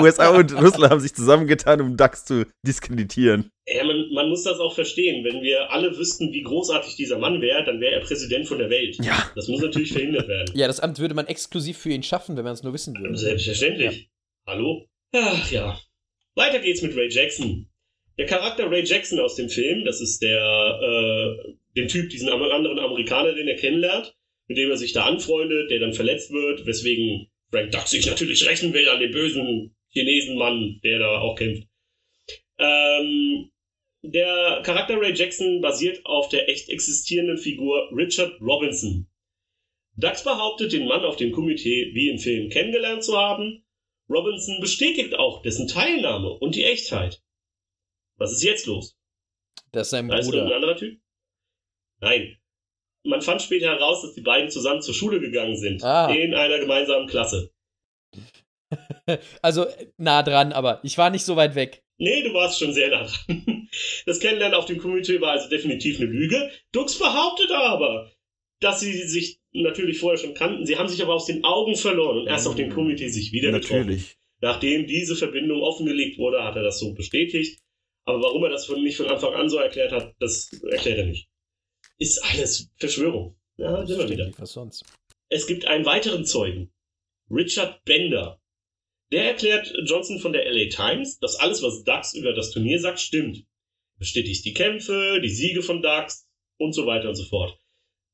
[0.00, 3.48] USA und Russland haben sich zusammengetan, um DAX zu diskreditieren.
[3.68, 5.24] Ja, man, man muss das auch verstehen.
[5.24, 8.68] Wenn wir alle wüssten, wie großartig dieser Mann wäre, dann wäre er Präsident von der
[8.68, 8.96] Welt.
[9.02, 9.30] Ja.
[9.34, 10.52] Das muss natürlich verhindert werden.
[10.54, 13.16] ja, das Amt würde man exklusiv für ihn schaffen, wenn man es nur wissen würde.
[13.16, 14.10] Selbstverständlich.
[14.46, 14.84] Hallo?
[15.12, 15.80] Ach ja.
[16.34, 17.68] Weiter geht's mit Ray Jackson.
[18.18, 22.78] Der Charakter Ray Jackson aus dem Film, das ist der, äh, den Typ, diesen anderen
[22.78, 24.14] Amerikaner, den er kennenlernt,
[24.48, 28.48] mit dem er sich da anfreundet, der dann verletzt wird, weswegen Frank Duck sich natürlich
[28.48, 31.68] rächen will an den bösen Chinesenmann, der da auch kämpft.
[32.58, 33.50] Ähm,
[34.02, 39.06] der Charakter Ray Jackson basiert auf der echt existierenden Figur Richard Robinson.
[39.96, 43.65] Dax behauptet, den Mann auf dem Komitee wie im Film kennengelernt zu haben.
[44.08, 47.22] Robinson bestätigt auch dessen Teilnahme und die Echtheit.
[48.16, 48.96] Was ist jetzt los?
[49.72, 50.56] Das ist sein Da ist irgendein Bruder.
[50.56, 51.00] anderer Typ?
[52.00, 52.38] Nein.
[53.04, 55.82] Man fand später heraus, dass die beiden zusammen zur Schule gegangen sind.
[55.84, 56.12] Ah.
[56.12, 57.52] In einer gemeinsamen Klasse.
[59.40, 61.84] Also nah dran, aber ich war nicht so weit weg.
[61.98, 63.68] Nee, du warst schon sehr nah dran.
[64.06, 66.50] Das Kennenlernen auf dem Komitee war also definitiv eine Lüge.
[66.72, 68.10] Dux behauptet aber,
[68.60, 70.66] dass sie sich natürlich vorher schon kannten.
[70.66, 73.52] Sie haben sich aber aus den Augen verloren und erst auf dem Komitee sich wieder
[73.52, 73.86] getroffen.
[73.86, 74.16] Natürlich.
[74.40, 77.60] Nachdem diese Verbindung offengelegt wurde, hat er das so bestätigt.
[78.04, 81.06] Aber warum er das von, nicht von Anfang an so erklärt hat, das erklärt er
[81.06, 81.28] nicht.
[81.98, 83.36] Ist alles Verschwörung.
[83.56, 84.30] Ja, sind wir wieder.
[84.38, 84.84] Was sonst?
[85.28, 86.70] Es gibt einen weiteren Zeugen.
[87.30, 88.40] Richard Bender.
[89.12, 93.00] Der erklärt Johnson von der LA Times, dass alles, was Dax über das Turnier sagt,
[93.00, 93.44] stimmt.
[93.98, 96.28] Bestätigt die Kämpfe, die Siege von Dax
[96.58, 97.58] und so weiter und so fort.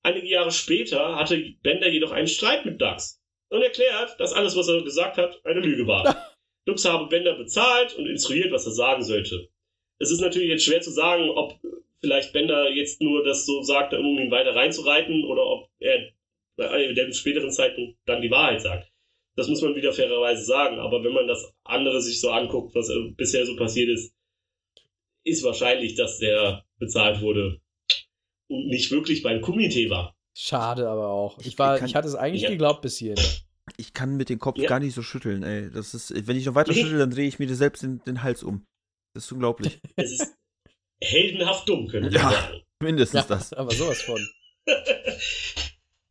[0.03, 4.69] Einige Jahre später hatte Bender jedoch einen Streit mit Dax und erklärt, dass alles, was
[4.69, 6.35] er gesagt hat, eine Lüge war.
[6.67, 9.49] Dux habe Bender bezahlt und instruiert, was er sagen sollte.
[9.99, 11.61] Es ist natürlich jetzt schwer zu sagen, ob
[12.01, 16.11] vielleicht Bender jetzt nur das so sagt, um ihn weiter reinzureiten, oder ob er
[16.57, 18.91] bei einem späteren Zeitpunkt dann die Wahrheit sagt.
[19.37, 22.93] Das muss man wieder fairerweise sagen, aber wenn man das andere sich so anguckt, was
[23.17, 24.15] bisher so passiert ist,
[25.25, 27.61] ist wahrscheinlich, dass der bezahlt wurde
[28.53, 30.15] nicht wirklich beim Komitee war.
[30.37, 31.39] Schade aber auch.
[31.41, 32.51] Ich, Ich war, kann- ich hatte es eigentlich Ja.
[32.51, 33.23] geglaubt bis hierhin.
[33.77, 34.69] Ich kann mit dem Kopf Ja.
[34.69, 35.71] gar nicht so schütteln, ey.
[35.71, 36.81] Das ist, wenn ich noch weiter Nee.
[36.83, 38.65] schüttel, dann drehe ich mir selbst den, den Hals um.
[39.15, 39.79] Das ist unglaublich.
[39.97, 40.35] Es ist
[41.03, 42.31] heldenhaft dumm, könnte man Ja.
[42.31, 42.63] sagen.
[42.83, 43.53] Mindestens Ja, das.
[43.55, 44.21] aber sowas von.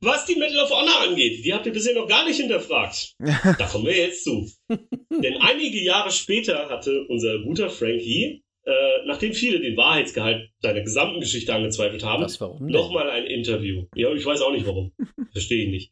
[0.03, 3.13] Was die Medal of Honor angeht, die habt ihr bisher noch gar nicht hinterfragt.
[3.19, 4.49] Da kommen wir jetzt zu.
[4.67, 11.19] Denn einige Jahre später hatte unser guter Frankie, äh, nachdem viele den Wahrheitsgehalt seiner gesamten
[11.19, 12.25] Geschichte angezweifelt haben,
[12.59, 13.85] nochmal ein Interview.
[13.95, 14.93] Ja, ich weiß auch nicht warum.
[15.33, 15.91] Verstehe ich nicht.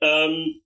[0.00, 0.60] Ähm,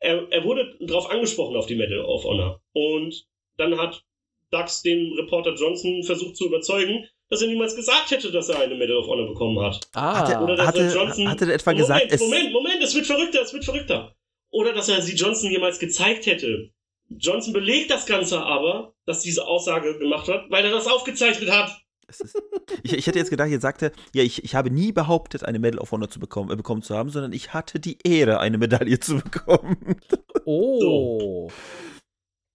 [0.00, 2.60] er, er wurde darauf angesprochen auf die Medal of Honor.
[2.72, 3.26] Und
[3.56, 4.02] dann hat
[4.50, 8.74] Dax den Reporter Johnson versucht zu überzeugen, dass er niemals gesagt hätte, dass er eine
[8.74, 9.80] Medal of Honor bekommen hat.
[9.94, 11.28] Ah, Hat er- Oder dass Hatte- er Johnson.
[11.30, 14.14] hatte er etwa Moment, gesagt, es- Moment, Moment, es wird verrückter, es wird verrückter.
[14.50, 16.71] Oder dass er sie Johnson jemals gezeigt hätte.
[17.18, 21.82] Johnson belegt das Ganze aber, dass diese Aussage gemacht hat, weil er das aufgezeichnet hat.
[22.08, 22.42] Ist,
[22.82, 25.58] ich, ich hätte jetzt gedacht, jetzt sagt er, ja, ich, ich habe nie behauptet, eine
[25.58, 28.58] Medal of Honor zu bekommen, äh, bekommen zu haben, sondern ich hatte die Ehre, eine
[28.58, 29.96] Medaille zu bekommen.
[30.44, 31.50] oh.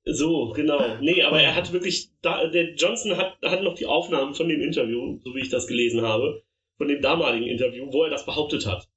[0.05, 0.97] So, genau.
[1.01, 4.61] Nee, aber er hat wirklich, da, der Johnson hat, hat noch die Aufnahmen von dem
[4.61, 6.43] Interview, so wie ich das gelesen habe,
[6.77, 8.87] von dem damaligen Interview, wo er das behauptet hat.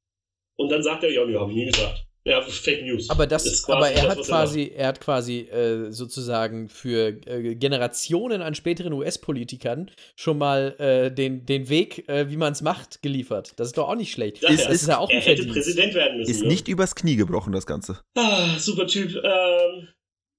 [0.57, 2.07] Und dann sagt er, ja, nee, habe ich nie gesagt.
[2.31, 3.11] Ja, Fake News.
[3.11, 7.09] Aber das, ist quasi aber er das, hat quasi, er hat quasi äh, sozusagen für
[7.27, 12.63] äh, Generationen an späteren US-Politikern schon mal äh, den, den Weg, äh, wie man es
[12.63, 13.53] macht, geliefert.
[13.57, 14.43] Das ist doch auch nicht schlecht.
[14.43, 14.53] macht.
[14.53, 15.55] ist- Ja, das ist ja auch ein er hätte Verdienst.
[15.55, 16.31] Präsident werden müssen.
[16.31, 16.49] Ist ne?
[16.49, 18.01] nicht übers Knie gebrochen, das Ganze.
[18.17, 19.15] Ah, super Typ.
[19.23, 19.89] Ähm,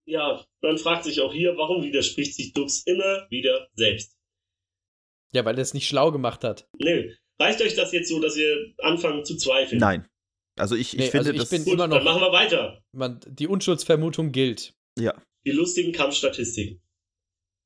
[0.06, 4.16] ja, man fragt sich auch hier, warum widerspricht sich Dux immer wieder selbst?
[5.34, 6.68] Ja, weil er es nicht schlau gemacht hat.
[6.82, 7.12] Nö.
[7.40, 9.80] Reicht euch das jetzt so, dass ihr anfangt zu zweifeln?
[9.80, 10.08] Nein.
[10.62, 11.50] Also ich, ich Nee, finde also ich das.
[11.50, 12.84] bin- Gut, immer noch- dann machen wir weiter.
[12.92, 14.74] Man, die Unschuldsvermutung gilt.
[14.98, 16.82] Die lustigen Kampfstatistiken.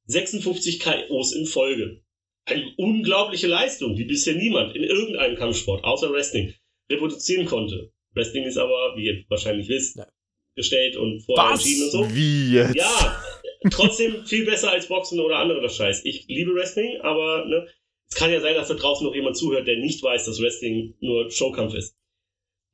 [0.07, 2.01] 56 KOs in Folge.
[2.45, 6.53] Eine unglaubliche Leistung, die bisher niemand in irgendeinem Kampfsport, außer Wrestling,
[6.91, 7.91] reproduzieren konnte.
[8.13, 10.07] Wrestling ist aber, wie ihr wahrscheinlich wisst, Ja.
[10.55, 11.59] gestellt und vorher Was?
[11.65, 12.15] entschieden und so.
[12.15, 12.75] Wie jetzt?
[12.75, 13.23] Ja,
[13.71, 16.05] trotzdem viel besser als Boxen oder anderer Scheiß.
[16.05, 17.67] Ich liebe Wrestling, aber ne,
[18.07, 20.93] es kann ja sein, dass da draußen noch jemand zuhört, der nicht weiß, dass Wrestling
[21.01, 21.97] nur Showkampf ist.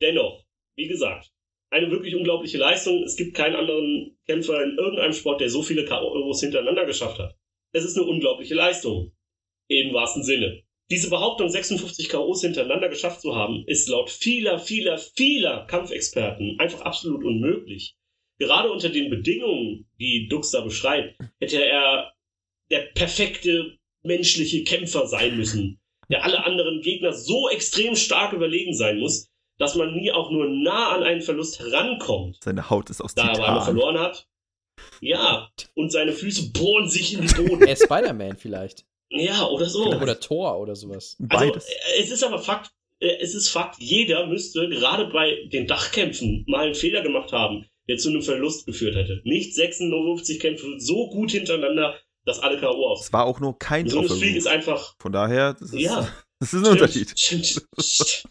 [0.02, 0.43] Dennoch,
[0.76, 1.32] wie gesagt,
[1.70, 3.04] eine wirklich unglaubliche Leistung.
[3.04, 7.36] Es gibt keinen anderen Kämpfer in irgendeinem Sport, der so viele KOs hintereinander geschafft hat.
[7.72, 9.14] Es ist eine unglaubliche Leistung.
[9.70, 10.64] Im wahrsten Sinne.
[10.89, 16.82] Diese Behauptung, 56 KOs hintereinander geschafft zu haben, ist laut vieler, vieler, vieler Kampfexperten einfach
[16.82, 17.95] absolut unmöglich.
[18.38, 22.12] Gerade unter den Bedingungen, die Dux da beschreibt, hätte er
[22.70, 25.80] der perfekte menschliche Kämpfer sein müssen,
[26.10, 29.31] der alle anderen Gegner so extrem stark überlegen sein muss,
[29.62, 33.24] dass man nie auch nur nah an einen Verlust herankommt, Seine Haut ist aus da
[33.24, 33.66] er aber einmal Titan.
[33.78, 34.28] verloren hat.
[34.99, 37.62] Ja, und seine Füße bohren sich in die Boden.
[37.68, 38.86] Er ist Spider-Man vielleicht.
[39.09, 39.86] Ja, oder so.
[39.88, 41.16] Oder Thor oder sowas.
[41.20, 41.66] Beides.
[41.66, 46.45] Also, es ist aber Fakt, äh, es ist Fakt, jeder müsste gerade bei den Dachkämpfen
[46.47, 49.22] mal einen Fehler gemacht haben, der zu einem Verlust geführt hätte.
[49.24, 51.95] Nicht 56 Kämpfe so gut hintereinander,
[52.26, 52.88] dass alle K.O.
[52.88, 53.05] aus.
[53.05, 54.03] es war auch nur kein So.
[54.07, 54.95] Streak ist einfach.
[54.99, 56.07] Von daher, das ist, Ja.
[56.39, 57.14] das ist ein Unterschied.
[57.20, 58.24] Stimmt, stimmt.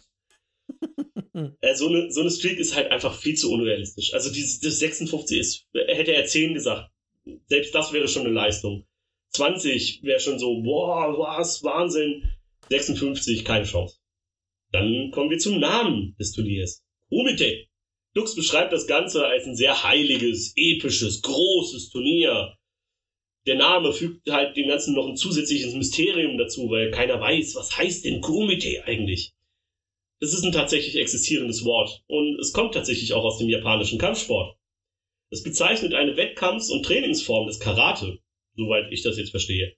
[1.61, 4.13] Äh, so, eine, so eine Streak ist halt einfach viel zu unrealistisch.
[4.13, 6.91] Also dieses das 56 ist, hätte er 10 gesagt,
[7.47, 8.85] selbst das wäre schon eine Leistung.
[9.29, 12.23] 20 wäre schon so, boah, was, Wahnsinn.
[12.69, 13.97] 56, keine Chance.
[14.71, 16.83] Dann kommen wir zum Namen des Turniers.
[17.09, 17.65] Kumite.
[18.13, 22.57] Dux beschreibt das Ganze als ein sehr heiliges, episches, großes Turnier.
[23.47, 27.77] Der Name fügt halt dem Ganzen noch ein zusätzliches Mysterium dazu, weil keiner weiß, was
[27.77, 29.33] heißt denn Kumite eigentlich?
[30.21, 34.55] Das ist ein tatsächlich existierendes Wort und es kommt tatsächlich auch aus dem japanischen Kampfsport.
[35.31, 38.19] Es bezeichnet eine Wettkampfs- und Trainingsform des Karate,
[38.55, 39.69] soweit ich das jetzt verstehe.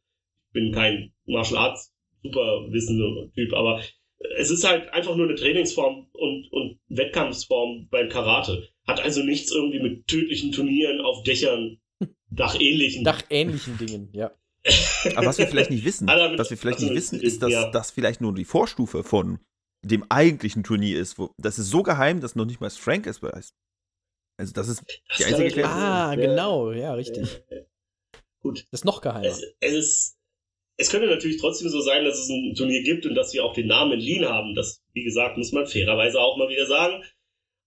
[0.48, 3.82] Ich bin kein Martial Arts superwissender Typ, aber
[4.38, 8.70] es ist halt einfach nur eine Trainingsform und, und Wettkampfsform beim Karate.
[8.86, 11.80] Hat also nichts irgendwie mit tödlichen Turnieren auf Dächern,
[12.30, 13.04] Dachähnlichen.
[13.04, 14.32] Nach ähnlichen Dingen, ja.
[15.16, 17.72] Aber was wir vielleicht nicht wissen, was wir vielleicht also nicht wissen, ist, dass ja.
[17.72, 19.40] das vielleicht nur die Vorstufe von
[19.84, 21.20] dem eigentlichen Turnier ist.
[21.20, 23.54] Wo, das ist so geheim, dass noch nicht mal Frank es weiß.
[24.38, 25.72] Also das ist Das die einzige Erklärung.
[25.72, 27.44] Ah, genau, ja, richtig.
[28.42, 28.66] Gut.
[28.72, 29.26] Das ist noch geheimer.
[29.26, 30.18] Es, es ist.
[30.76, 33.54] Es könnte natürlich trotzdem so sein, dass es ein Turnier gibt und dass sie auch
[33.54, 34.56] den Namen entliehen haben.
[34.56, 37.04] Das, wie gesagt, muss man fairerweise auch mal wieder sagen.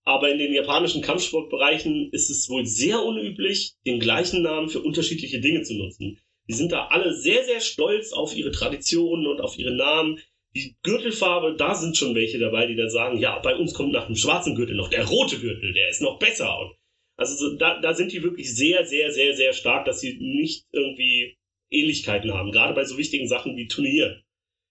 [0.04, 5.40] Aber in den japanischen Kampfsportbereichen ist es wohl sehr unüblich, den gleichen Namen für unterschiedliche
[5.40, 6.18] Dinge zu nutzen.
[6.48, 10.20] Die sind da alle sehr, sehr stolz auf ihre Traditionen und auf ihre Namen.
[10.56, 14.06] Die Gürtelfarbe, da sind schon welche dabei, die dann sagen, ja, bei uns kommt nach
[14.06, 16.58] dem schwarzen Gürtel noch der rote Gürtel, der ist noch besser.
[16.58, 16.74] Und
[17.18, 20.64] also so, da, da sind die wirklich sehr, sehr, sehr, sehr stark, dass sie nicht
[20.72, 21.36] irgendwie
[21.70, 24.22] Ähnlichkeiten haben, gerade bei so wichtigen Sachen wie Turnieren.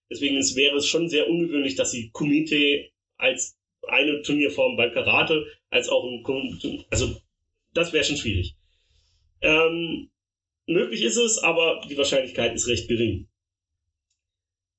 [0.10, 3.56] Deswegen ist, wäre es schon sehr ungewöhnlich, dass sie Kumite als
[3.88, 7.16] eine Turnierform beim Karate, als auch ein, Kum- also
[7.76, 8.56] das wäre schon schwierig.
[9.42, 10.10] Ähm,
[10.66, 13.28] möglich ist es, aber die Wahrscheinlichkeit ist recht gering.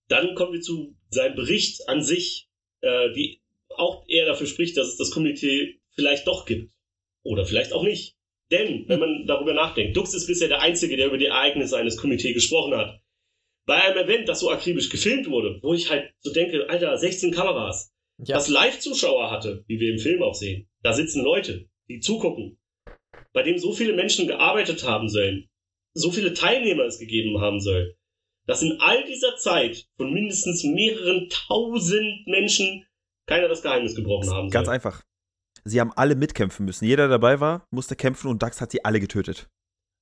[0.09, 2.49] Dann kommen wir zu seinem Bericht an sich,
[2.81, 3.41] äh, die
[3.77, 6.73] auch eher dafür spricht, dass es das Komitee vielleicht doch gibt.
[7.23, 8.17] Oder vielleicht auch nicht.
[8.51, 11.97] Denn, wenn man darüber nachdenkt, Dux ist bisher der Einzige, der über die Ereignisse eines
[11.97, 13.01] Komitees gesprochen hat.
[13.67, 17.33] Bei einem Event, das so akribisch gefilmt wurde, wo ich halt so denke, Alter, 16
[17.33, 20.69] Kameras, Ja, das Live-Zuschauer hatte, wie wir im Film auch sehen.
[20.83, 22.59] Da sitzen Leute, die zugucken,
[23.33, 25.49] bei dem so viele Menschen gearbeitet haben sollen,
[25.95, 27.96] so viele Teilnehmer es gegeben haben soll,
[28.47, 32.87] dass in all dieser Zeit von mindestens mehreren tausend Menschen
[33.29, 34.75] keiner das Geheimnis gebrochen haben Ganz soll.
[34.75, 35.03] einfach.
[35.65, 36.85] Sie haben alle mitkämpfen müssen.
[36.85, 39.49] Jeder, der dabei war, musste kämpfen und Dax hat sie alle getötet.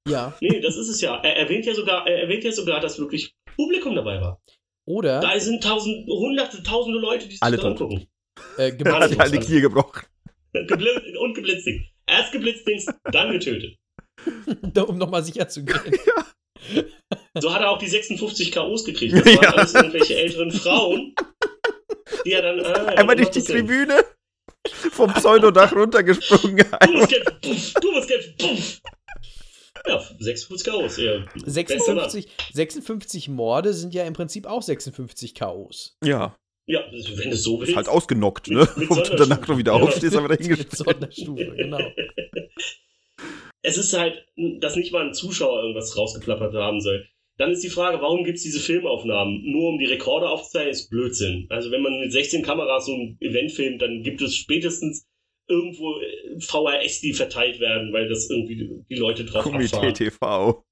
[0.07, 0.37] ja.
[0.43, 1.17] Nee, das ist es ja.
[1.23, 4.43] Er erwähnt ja sogar, er erwähnt ja sogar, dass wirklich Publikum dabei war.
[4.87, 7.67] Oder Da sind tausend, hunderte, tausende Leute, die sich Alle tot.
[7.81, 8.07] angucken.
[8.59, 10.05] äh, Er hat sich alle Knie gebrochen.
[10.53, 11.85] Gebl und geblitzdings.
[12.07, 13.79] Erst geblitzdings, dann getötet.
[14.87, 15.81] um nochmal sicher zu gehen.
[17.41, 19.15] So hat er auch die 56 K.O.s gekriegt.
[19.15, 19.51] Das waren Ja.
[19.55, 21.15] alles irgendwelche älteren Frauen,
[22.25, 22.61] die er dann.
[22.61, 23.43] Ah, ja, Einmal du durch die.
[23.43, 24.05] Tribüne
[24.93, 26.65] vom Pseudodach runtergesprungen.
[26.87, 28.81] Du musst kämpfen, puff, du musst kämpfen, puff.
[29.87, 30.97] Ja, 56 K.O.s.
[30.97, 31.19] Ja.
[31.35, 32.09] Bester Mann.
[32.09, 35.97] 56, 56 Morde sind ja im Prinzip auch 56 K.O.s.
[36.03, 36.35] Ja,
[36.67, 37.73] Ja, wenn du es so willst.
[37.73, 38.61] ist halt ausgenockt, ne?
[38.77, 39.83] Mit- mit Und danach noch wieder Ja.
[39.83, 40.75] aufstehst, aber Mit dahingestellt.
[40.75, 41.81] Sonderstufe, genau.
[43.65, 44.27] Es ist halt,
[44.61, 47.09] dass nicht mal ein Zuschauer irgendwas rausgeplappert haben soll.
[47.37, 49.43] Dann ist die Frage, warum gibt es diese Filmaufnahmen?
[49.51, 51.47] Nur um die Rekorde aufzuzeigen, ist Blödsinn.
[51.49, 55.07] Also wenn man mit 16 Kameras so ein Event filmt, dann gibt es spätestens
[55.49, 59.95] irgendwo äh, VHS, die verteilt werden, weil das irgendwie die Leute drauf Komitee abfahren.
[59.95, 60.65] TV.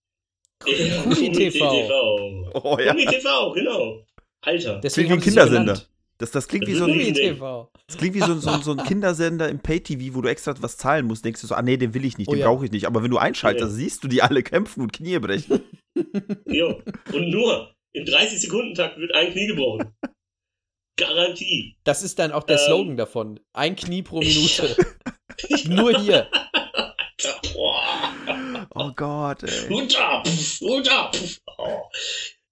[0.60, 1.70] Komitee Komitee TV.
[1.70, 2.60] TV.
[2.62, 2.92] Oh ja.
[2.92, 4.06] Komitee TV, genau.
[4.42, 4.80] Alter.
[4.80, 5.80] Deswegen Klingt wie ein Kindersender.
[6.22, 7.68] Das, das klingt wie Das so ist ein, TV.
[7.88, 11.04] das klingt wie so, so, so ein Kindersender im Pay-TV, wo du extra was zahlen
[11.06, 11.24] musst.
[11.24, 12.46] Denkst du so, ah nee, den will ich nicht, Oh den ja.
[12.46, 12.86] brauche ich nicht.
[12.86, 13.82] Aber wenn du einschaltest, Nee.
[13.82, 15.60] siehst du die alle kämpfen und Knie brechen.
[16.46, 16.80] Jo.
[17.12, 19.92] Und nur im 30-Sekunden-Takt wird ein Knie gebrochen.
[20.96, 21.76] Garantie.
[21.84, 22.64] Das ist dann auch der Ähm.
[22.66, 23.40] Slogan davon.
[23.52, 24.76] Ein Knie pro Minute.
[25.66, 26.28] Nur hier.
[28.74, 29.68] Oh Gott, ey.
[29.68, 30.26] Hut ab,
[30.60, 31.16] Hut ab.
[31.58, 31.80] Oh.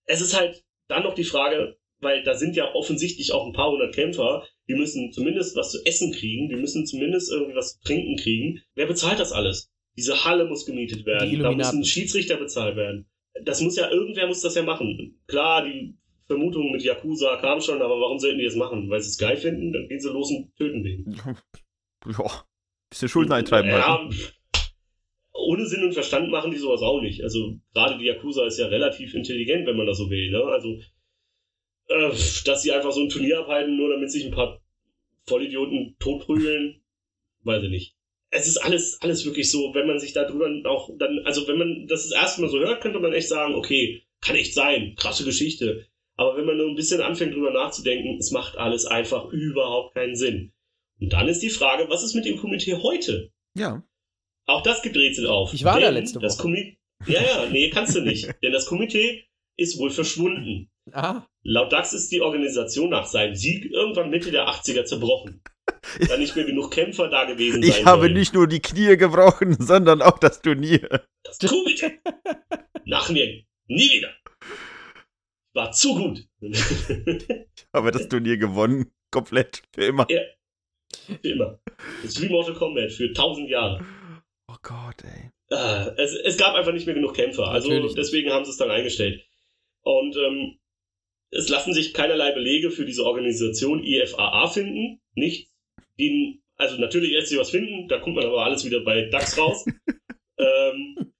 [0.06, 3.70] Es ist halt dann noch die Frage, weil da sind ja offensichtlich auch ein paar
[3.70, 7.80] hundert Kämpfer, die müssen zumindest was zu essen kriegen, die müssen zumindest irgendwie was zu
[7.82, 8.62] trinken kriegen.
[8.74, 9.70] Wer bezahlt das alles?
[9.96, 13.06] Diese Halle muss gemietet werden, da müssen Schiedsrichter bezahlt werden.
[13.44, 15.20] Das muss ja, irgendwer muss das ja machen.
[15.26, 15.96] Klar, die
[16.26, 18.88] Vermutung mit Yakuza kam schon, aber warum sollten die das machen?
[18.88, 21.16] Weil sie es geil finden, dann gehen sie los und töten wen.
[22.06, 22.44] Ja,
[22.88, 23.82] bisschen Schulden eintreiben halt.
[23.82, 24.08] Ja,
[25.34, 27.22] ohne Sinn und Verstand machen die sowas auch nicht.
[27.22, 30.30] Also gerade die Yakuza ist ja relativ intelligent, wenn man das so will.
[30.30, 30.42] Ne?
[30.44, 30.78] Also,
[31.90, 32.10] äh,
[32.44, 34.60] dass sie einfach so ein Turnier abhalten, nur damit sich ein paar
[35.26, 36.80] Vollidioten totprügeln,
[37.42, 37.94] weiß ich nicht.
[38.30, 41.58] Es ist alles, alles wirklich so, wenn man sich da drüber auch dann, also wenn
[41.58, 44.94] man das das erste Mal so hört, könnte man echt sagen, okay, kann echt sein,
[44.96, 45.86] krasse Geschichte.
[46.16, 50.14] Aber wenn man nur ein bisschen anfängt drüber nachzudenken, es macht alles einfach überhaupt keinen
[50.14, 50.52] Sinn.
[51.00, 53.32] Und dann ist die Frage, was ist mit dem Komitee heute?
[53.54, 53.82] Ja.
[54.46, 55.52] Auch das gibt Rätsel auf.
[55.54, 56.48] Ich war da letzte das Woche.
[56.48, 56.76] Komi-
[57.06, 58.28] Ja, ja, nee, kannst du nicht.
[58.42, 59.24] Denn das Komitee
[59.56, 60.70] ist wohl verschwunden.
[60.92, 65.42] Ah, Laut DAX ist die Organisation nach seinem Sieg irgendwann Mitte der 80er zerbrochen.
[66.08, 68.12] Da nicht mehr genug Kämpfer da gewesen sein Ich habe sollen.
[68.14, 70.88] nicht nur die Knie gebrochen, sondern auch das Turnier.
[71.24, 72.00] Das Komitee.
[72.84, 73.42] Nach mir.
[73.66, 74.10] Nie wieder.
[75.54, 76.26] War zu gut.
[76.40, 76.60] Ich
[77.72, 78.90] habe das Turnier gewonnen.
[79.10, 79.62] Komplett.
[79.72, 80.06] Für immer.
[80.08, 81.60] Für immer.
[82.02, 83.84] Das ist wie Mortal Kombat für 1000 Jahre.
[84.48, 85.30] Oh Gott, ey.
[85.50, 87.48] Äh, es, es gab einfach nicht mehr genug Kämpfer.
[87.48, 89.24] Also Natürlich deswegen haben sie es dann eingestellt.
[89.82, 90.58] Und ähm,
[91.30, 95.00] es lassen sich keinerlei Belege für diese Organisation IFAA finden.
[95.14, 95.50] Nichts.
[95.98, 99.38] Die, also natürlich lässt sich was finden, da kommt man aber alles wieder bei DAX
[99.38, 99.64] raus.
[100.38, 101.12] ähm,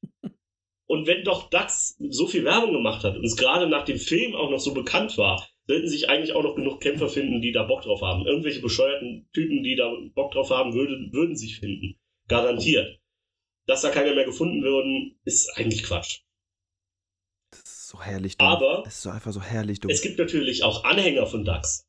[0.87, 4.35] und wenn doch DAX so viel Werbung gemacht hat und es gerade nach dem Film
[4.35, 7.63] auch noch so bekannt war, sollten sich eigentlich auch noch genug Kämpfer finden, die da
[7.63, 8.27] Bock drauf haben.
[8.27, 11.97] Irgendwelche bescheuerten Typen, die da Bock drauf haben, würden, würden sich finden.
[12.27, 12.99] Garantiert.
[13.67, 16.23] Dass da keiner mehr gefunden würden, ist eigentlich Quatsch.
[18.01, 18.49] So herrlich dumm.
[18.49, 19.91] Aber Es ist so einfach so herrlich dumm.
[19.91, 21.87] es gibt natürlich auch Anhänger von DAX.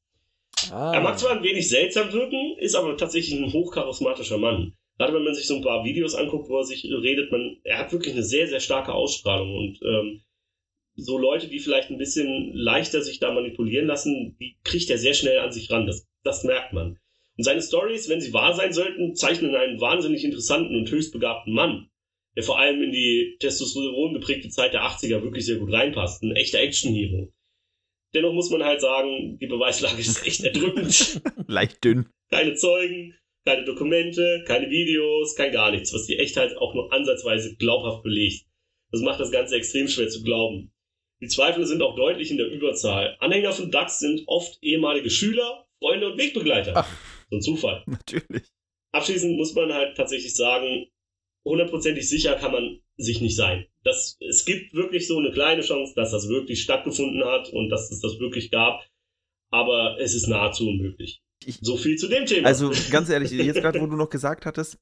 [0.72, 0.92] ah.
[0.94, 4.74] Er mag zwar ein wenig seltsam wirken, ist aber tatsächlich ein hochcharismatischer Mann.
[4.98, 7.80] Gerade wenn man sich so ein paar Videos anguckt, wo er sich redet, man, er
[7.80, 10.22] hat wirklich eine sehr, sehr starke Ausstrahlung und ähm,
[10.96, 15.14] so Leute, die vielleicht ein bisschen leichter sich da manipulieren lassen, die kriegt er sehr
[15.14, 15.88] schnell an sich ran.
[15.88, 17.00] Das, das merkt man.
[17.38, 21.54] Und seine Stories, wenn sie wahr sein sollten, zeichnen einen wahnsinnig interessanten und höchst begabten
[21.54, 21.90] Mann,
[22.36, 26.24] der vor allem in die Testosteron geprägte Zeit der 80er wirklich sehr gut reinpasst.
[26.24, 27.34] Ein echter Action-Hero.
[28.14, 31.22] Dennoch muss man halt sagen, die Beweislage ist echt erdrückend.
[31.48, 32.08] Leicht dünn.
[32.30, 33.16] keine Zeugen,
[33.46, 38.46] keine Dokumente, keine Videos, kein gar nichts, was die Echtheit auch nur ansatzweise glaubhaft belegt.
[38.92, 40.74] Das macht das Ganze extrem schwer zu glauben.
[41.22, 43.16] Die Zweifel sind auch deutlich in der Überzahl.
[43.20, 46.74] Anhänger von DAX sind oft ehemalige Schüler, Freunde und Wegbegleiter.
[46.76, 46.90] Ach.
[47.30, 47.84] So ein Zufall.
[47.86, 48.44] Natürlich.
[48.92, 50.88] Abschließend muss man halt tatsächlich sagen,
[51.46, 53.66] hundertprozentig sicher kann man sich nicht sein.
[53.84, 57.92] Das, es gibt wirklich so eine kleine Chance, dass das wirklich stattgefunden hat und dass
[57.92, 58.82] es das wirklich gab.
[59.52, 61.22] Aber es ist nahezu unmöglich.
[61.46, 62.48] Ich- so viel zu dem Thema.
[62.48, 64.78] Also ganz ehrlich, jetzt gerade, wo du noch gesagt hattest,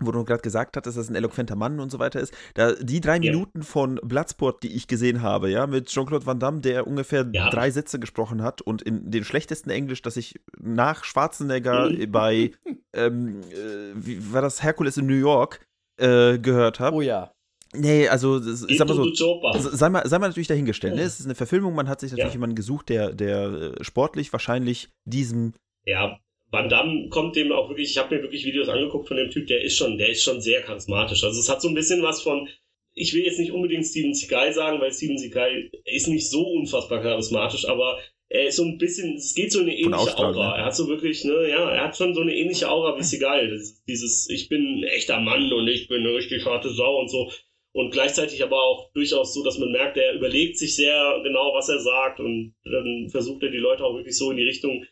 [0.00, 2.72] wo du gerade gesagt hattest, dass er ein eloquenter Mann und so weiter ist, da
[2.74, 3.20] die drei Ja.
[3.32, 7.50] Minuten von Bloodsport, die ich gesehen habe, ja, mit Jean-Claude Van Damme, der ungefähr Ja.
[7.50, 12.10] drei Sätze gesprochen hat und in den schlechtesten Englisch, das ich nach Schwarzenegger Mhm.
[12.12, 12.50] bei,
[12.94, 15.64] ähm, äh, wie war das, Herkules in New York
[16.00, 16.96] äh, gehört habe.
[16.96, 17.32] Oh ja.
[17.74, 18.38] Nee, also
[18.68, 20.94] ich sag mal so, sei mal, sei mal natürlich dahingestellt.
[20.94, 21.02] Ne?
[21.02, 22.36] Es ist eine Verfilmung, man hat sich natürlich Ja.
[22.36, 25.52] jemanden gesucht, der, der äh, sportlich wahrscheinlich diesem
[25.84, 26.18] Ja,
[26.50, 29.46] Van Damme kommt dem auch wirklich, ich habe mir wirklich Videos angeguckt von dem Typ,
[29.48, 31.24] der ist schon, der ist schon sehr charismatisch.
[31.24, 32.48] Also es hat so ein bisschen was von,
[32.94, 37.02] ich will jetzt nicht unbedingt Steven Seagal sagen, weil Steven Seagal ist nicht so unfassbar
[37.02, 40.50] charismatisch, aber er ist so ein bisschen, es geht so in eine ähnliche Aura.
[40.50, 40.58] ne?
[40.58, 43.50] Er hat so wirklich, ne, ja, er hat schon so eine ähnliche Aura wie Seagal.
[43.50, 47.08] Das dieses, ich bin ein echter Mann und ich bin eine richtig harte Sau und
[47.08, 47.30] so.
[47.72, 51.68] Und gleichzeitig aber auch durchaus so, dass man merkt, er überlegt sich sehr genau, was
[51.68, 54.84] er sagt und dann versucht er die Leute auch wirklich so in die Richtung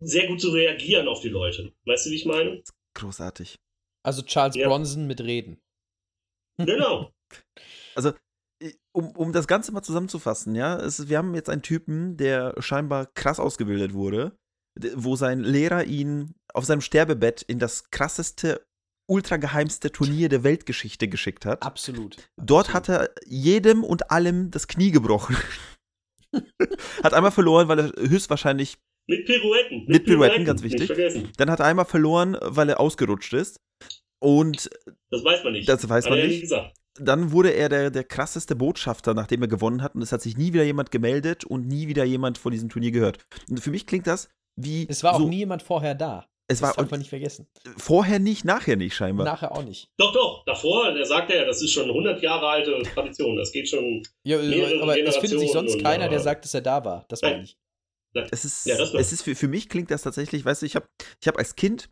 [0.00, 1.72] sehr gut zu reagieren auf die Leute.
[1.86, 2.62] Weißt du, wie ich meine?
[2.94, 3.56] großartig.
[4.02, 4.68] Also Charles Ja.
[4.68, 5.60] Bronson mit Reden.
[6.58, 7.12] Genau.
[8.92, 13.06] um, um das Ganze mal zusammenzufassen, ja, es, wir haben jetzt einen Typen, der scheinbar
[13.14, 14.36] krass ausgebildet wurde,
[14.94, 18.66] wo sein Lehrer ihn auf seinem Sterbebett in das krasseste,
[19.08, 21.62] ultrageheimste Turnier der Weltgeschichte geschickt hat.
[21.62, 22.16] Absolut.
[22.36, 22.88] Dort Absolut.
[22.88, 25.36] hat er jedem und allem das Knie gebrochen.
[27.02, 28.78] hat einmal verloren, weil er höchstwahrscheinlich.
[29.10, 29.84] Mit Pirouetten.
[29.88, 30.82] Mit Pirouetten, ganz wichtig.
[30.82, 31.32] Nicht vergessen.
[31.36, 33.60] Dann hat er einmal verloren, weil er ausgerutscht ist.
[34.20, 34.70] Und
[35.10, 35.68] Das weiß man nicht.
[35.68, 36.42] das weiß Hat man nicht.
[36.42, 36.76] gesagt.
[36.98, 39.96] Dann wurde er der, der krasseste Botschafter, nachdem er gewonnen hat.
[39.96, 42.92] Und es hat sich nie wieder jemand gemeldet und nie wieder jemand vor diesem Turnier
[42.92, 43.18] gehört.
[43.48, 44.86] Und für mich klingt das wie.
[44.88, 46.26] Es war auch so, nie jemand vorher da.
[46.46, 47.46] Es das war darf man nicht vergessen.
[47.76, 49.24] vorher nicht, nachher nicht, scheinbar.
[49.24, 49.88] Nachher auch nicht.
[49.98, 50.44] Doch, doch.
[50.44, 53.36] Davor, der sagt ja, das ist schon 100 Jahre alte Tradition.
[53.36, 54.02] Das geht schon.
[54.24, 57.04] Ja, Mehrere aber es findet sich sonst keiner, und, der sagt, dass er da war.
[57.08, 57.56] Das meine ich.
[58.30, 60.86] Es ist, Ja, es ist für, für mich klingt das tatsächlich, weißt du, ich habe
[61.20, 61.88] ich hab als Kind,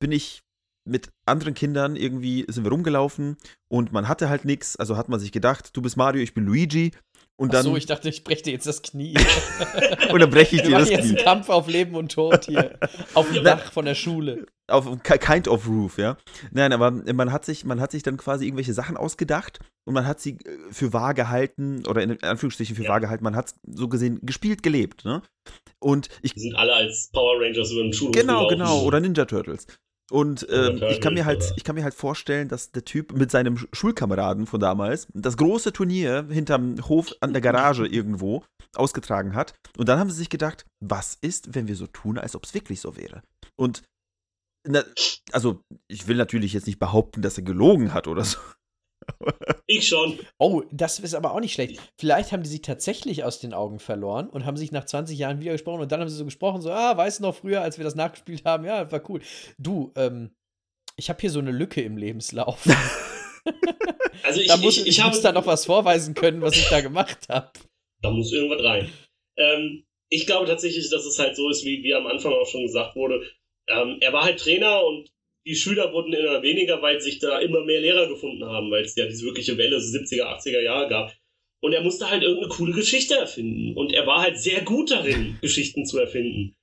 [0.00, 0.42] bin ich
[0.88, 3.36] mit anderen Kindern irgendwie, sind wir rumgelaufen
[3.68, 6.44] und man hatte halt nichts, also hat man sich gedacht, du bist Mario, ich bin
[6.46, 6.92] Luigi
[7.40, 9.14] und Ach dann, so, ich dachte, ich breche dir jetzt das Knie.
[10.12, 11.16] und dann breche ich dir das machen jetzt Knie.
[11.16, 12.78] einen Kampf auf Leben und Tod hier.
[13.14, 14.44] Auf dem Dach von der Schule.
[14.68, 16.16] Auf ki- kind of roof, ja.
[16.52, 20.06] Nein, aber man hat sich, man hat sich dann quasi irgendwelche Sachen ausgedacht und man
[20.06, 22.90] hat sie äh, für wahr gehalten oder in Anführungsstrichen für Ja.
[22.90, 25.22] wahr gehalten, man hat so gesehen gespielt, gelebt, ne?
[25.80, 28.58] Und ich Die sind alle als Power Rangers über den Schulhof Genau, gelaufen.
[28.58, 28.82] genau.
[28.84, 29.66] Oder Ninja Turtles.
[30.10, 33.30] Und ähm, ich, kann mir halt, ich kann mir halt vorstellen, dass der Typ mit
[33.30, 38.44] seinem Sch- Schulkameraden von damals das große Turnier hinterm Hof an der Garage irgendwo
[38.74, 39.54] ausgetragen hat.
[39.76, 42.54] Und dann haben sie sich gedacht, was ist, wenn wir so tun, als ob es
[42.54, 43.22] wirklich so wäre?
[43.56, 43.82] Und
[44.68, 44.82] na,
[45.32, 48.38] also, ich will natürlich jetzt nicht behaupten, dass er gelogen hat oder so.
[49.66, 50.18] Ich schon.
[50.38, 51.80] Oh, das ist aber auch nicht schlecht.
[51.96, 55.40] Vielleicht haben die sich tatsächlich aus den Augen verloren und haben sich nach 20 Jahren
[55.40, 57.78] wieder gesprochen und dann haben sie so gesprochen, so, ah, weißt du noch früher, als
[57.78, 58.64] wir das nachgespielt haben?
[58.64, 59.20] Ja, war cool.
[59.58, 60.30] Du, ähm,
[60.96, 62.66] ich habe hier so eine Lücke im Lebenslauf.
[64.22, 66.68] Also ich, da muss, ich, ich, ich, muss da noch was vorweisen können, was ich
[66.68, 67.50] da gemacht habe.
[68.02, 68.92] Da muss irgendwas rein.
[69.36, 72.66] Ähm, ich glaube tatsächlich, dass es halt so ist, wie, wie am Anfang auch schon
[72.66, 73.22] gesagt wurde.
[73.68, 75.10] Ähm, er war halt Trainer und
[75.46, 78.96] die Schüler wurden immer weniger, weil sich da immer mehr Lehrer gefunden haben, weil es
[78.96, 81.16] ja diese wirkliche Welle 70er, 80er Jahre gab.
[81.62, 83.76] Und er musste halt irgendeine coole Geschichte erfinden.
[83.76, 86.54] Und er war halt sehr gut darin, Geschichten zu erfinden.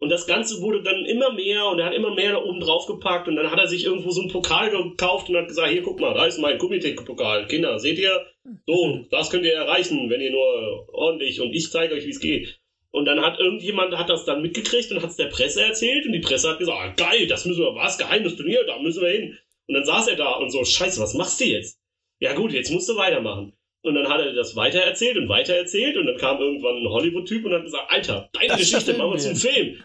[0.00, 2.84] Und das Ganze wurde dann immer mehr und er hat immer mehr da oben drauf
[2.86, 5.82] gepackt und dann hat er sich irgendwo so einen Pokal gekauft und hat gesagt, hier
[5.82, 7.46] guck mal, da ist mein Kumite-Pokal.
[7.46, 8.26] Kinder, seht ihr?
[8.66, 12.20] So, das könnt ihr erreichen, wenn ihr nur ordentlich und ich zeige euch, wie es
[12.20, 12.60] geht.
[12.94, 16.12] Und dann hat irgendjemand hat das dann mitgekriegt und hat es der Presse erzählt und
[16.12, 19.08] die Presse hat gesagt, ah, geil, das müssen wir, was, geheimes Turnier, da müssen wir
[19.10, 19.36] hin.
[19.66, 21.76] Und dann saß er da und so, scheiße, was machst du jetzt?
[22.20, 23.52] Ja gut, jetzt musst du weitermachen.
[23.82, 27.52] Und dann hat er das weitererzählt und weitererzählt und dann kam irgendwann ein Hollywood-Typ und
[27.52, 29.82] hat gesagt, Alter, deine Das Geschichte machen wir zum Film.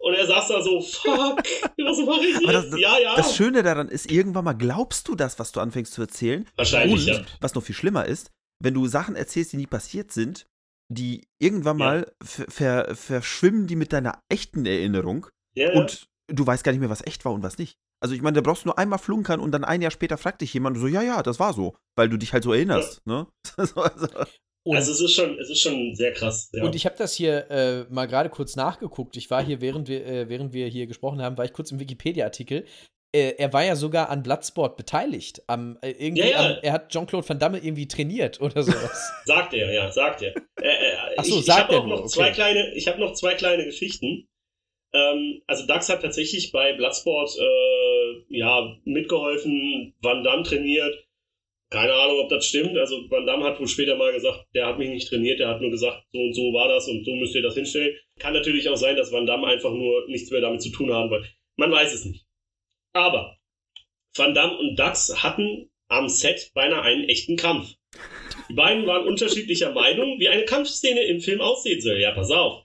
[0.00, 1.38] Und er saß da so, fuck,
[1.78, 2.72] was mache ich jetzt?
[2.72, 3.14] das- ja, ja.
[3.14, 6.44] Das Schöne daran ist, irgendwann mal glaubst du das, was du anfängst zu erzählen.
[6.56, 7.20] Wahrscheinlich, Und ja.
[7.40, 10.44] was noch viel schlimmer ist, wenn du Sachen erzählst, die nie passiert sind,
[10.88, 11.84] die irgendwann Ja.
[11.84, 15.78] mal ver ver verschwimmen die mit deiner echten Erinnerung ja, ja.
[15.80, 17.78] und du weißt gar nicht mehr, was echt war und was nicht.
[18.00, 20.40] Also ich meine, da brauchst du nur einmal flunkern und dann ein Jahr später fragt
[20.40, 23.26] dich jemand so, ja, ja, das war so, weil du dich halt so erinnerst, ne?
[23.56, 23.80] also,
[24.64, 26.50] Und, also es ist schon, es ist schon sehr krass.
[26.52, 26.62] Ja.
[26.64, 29.16] und ich habe das hier äh, mal gerade kurz nachgeguckt.
[29.16, 31.80] Ich war hier, während wir, äh, während wir hier gesprochen haben, war ich kurz im
[31.80, 32.66] Wikipedia-Artikel.
[33.14, 35.42] Äh, er war ja sogar an Bloodsport beteiligt.
[35.46, 36.38] Am, äh, irgendwie Ja, ja.
[36.38, 39.12] Am, er hat Jean-Claude Van Damme irgendwie trainiert oder sowas.
[39.24, 40.36] Sagt er, ja, sagt er.
[40.60, 42.12] Äh, äh, Ach so, ich, sagt ich habe er auch nur, noch okay.
[42.12, 44.28] zwei kleine, ich habe noch zwei kleine Geschichten.
[44.92, 50.94] Ähm, also Dax hat tatsächlich bei Bloodsport äh, ja mitgeholfen, Van Damme trainiert.
[51.70, 52.76] Keine Ahnung, ob das stimmt.
[52.76, 55.60] Also Van Damme hat wohl später mal gesagt, der hat mich nicht trainiert, der hat
[55.60, 57.94] nur gesagt, so und so war das und so müsst ihr das hinstellen.
[58.18, 61.10] Kann natürlich auch sein, dass Van Damme einfach nur nichts mehr damit zu tun haben
[61.10, 61.28] wollte.
[61.56, 62.27] Man weiß es nicht.
[62.98, 63.38] Aber
[64.16, 67.74] Van Damme und Dax hatten am Set beinahe einen echten Kampf.
[68.48, 72.00] Die beiden waren unterschiedlicher Meinung, wie eine Kampfszene im Film aussehen soll.
[72.00, 72.64] Ja, pass auf.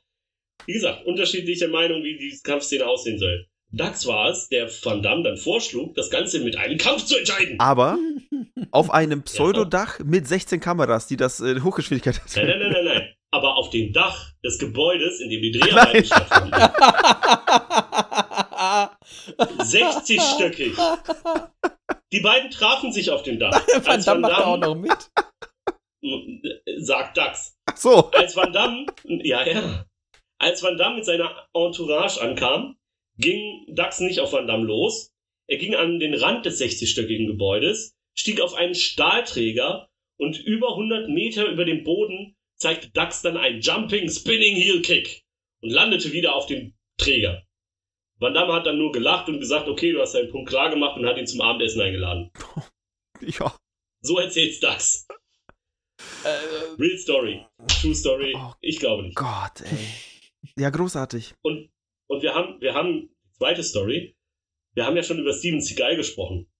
[0.65, 3.47] Wie gesagt, unterschiedliche Meinung, wie die Kampfszene aussehen soll.
[3.71, 7.59] Dax war es, der Van Damme dann vorschlug, das Ganze mit einem Kampf zu entscheiden.
[7.59, 7.97] aber
[8.71, 13.13] auf einem Pseudodach mit 16 Kameras, die das äh, Hochgeschwindigkeit Nein, nein, nein, nein, nein.
[13.31, 16.51] Aber auf dem Dach des Gebäudes, in dem die Dreharbeiten stattfanden.
[19.37, 20.75] 60-stöckig.
[22.11, 23.65] Die beiden trafen sich auf dem Dach.
[23.67, 25.11] Van Als Damme macht auch noch mit.
[26.77, 27.57] sagt Dax.
[27.65, 28.11] Ach so.
[28.11, 29.85] Als Van Damme, ja, ja.
[30.37, 32.77] Als Van Damme mit seiner Entourage ankam,
[33.17, 35.11] ging Dax nicht auf Van Damme los.
[35.47, 41.09] Er ging an den Rand des 60-stöckigen Gebäudes, stieg auf einen Stahlträger und über 100
[41.09, 45.23] Meter über dem Boden zeigte Dax dann einen Jumping Spinning Heel Kick
[45.61, 47.43] und landete wieder auf dem Träger.
[48.23, 50.97] Van Damme hat dann nur gelacht und gesagt, okay, du hast deinen Punkt klar gemacht
[50.97, 52.31] und hat ihn zum Abendessen eingeladen.
[53.21, 53.55] Ja.
[54.01, 55.07] So erzählt's Dax.
[56.25, 57.45] Äh, Real Story.
[57.67, 58.33] True Story.
[58.35, 59.15] Oh Ich glaube nicht.
[59.15, 59.77] Gott, ey.
[60.57, 61.35] Ja, großartig.
[61.41, 61.69] Und,
[62.07, 64.17] und wir haben, wir haben, zweite Story,
[64.73, 66.51] wir haben ja schon über Steven Seagal gesprochen.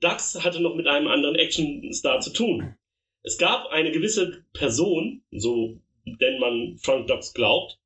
[0.00, 2.76] Dax hatte noch mit einem anderen Actionstar zu tun.
[3.22, 7.78] Es gab eine gewisse Person, so denn man Frank Dux glaubt,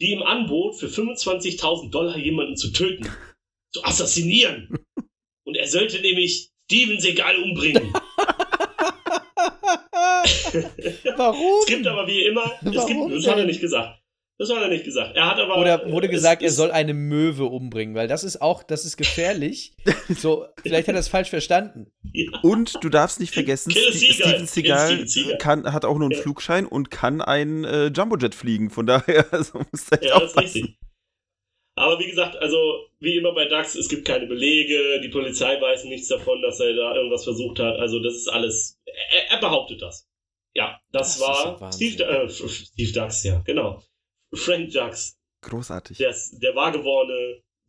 [0.00, 3.08] die ihm anbot, für 25.000 Dollar jemanden zu töten,
[3.72, 4.78] zu assassinieren.
[5.44, 7.92] Und er sollte nämlich Steven Seagal umbringen.
[11.16, 11.60] Warum?
[11.60, 14.00] Es gibt aber wie immer, es Warum gibt, das hat er nicht gesagt.
[14.38, 15.16] Das hat er nicht gesagt.
[15.16, 15.58] Er hat aber.
[15.58, 18.84] Oder wurde äh, gesagt, es er soll eine Möwe umbringen, weil das ist auch, das
[18.84, 19.74] ist gefährlich.
[20.08, 21.90] so, vielleicht hat er es falsch verstanden.
[22.18, 22.40] Ja.
[22.42, 23.92] Und du darfst nicht vergessen, Seagal.
[23.92, 25.38] Steven Seagal Seagal.
[25.38, 26.22] kann, hat auch nur einen Ja.
[26.22, 28.70] Flugschein und kann ein äh, Jumbojet fliegen.
[28.70, 30.76] Von daher also muss er Ja, das ist richtig.
[31.76, 32.56] Aber wie gesagt, also
[32.98, 36.74] wie immer bei DAX, es gibt keine Belege, die Polizei weiß nichts davon, dass er
[36.74, 37.76] da irgendwas versucht hat.
[37.78, 38.80] Also das ist alles.
[38.84, 40.08] Er, er behauptet das.
[40.54, 41.72] Ja, das, Das war.
[41.72, 43.80] Steve, äh, Steve Dax, ja, genau.
[44.34, 45.98] Frank Dax, Großartig.
[45.98, 46.12] der,
[46.42, 46.72] der wahr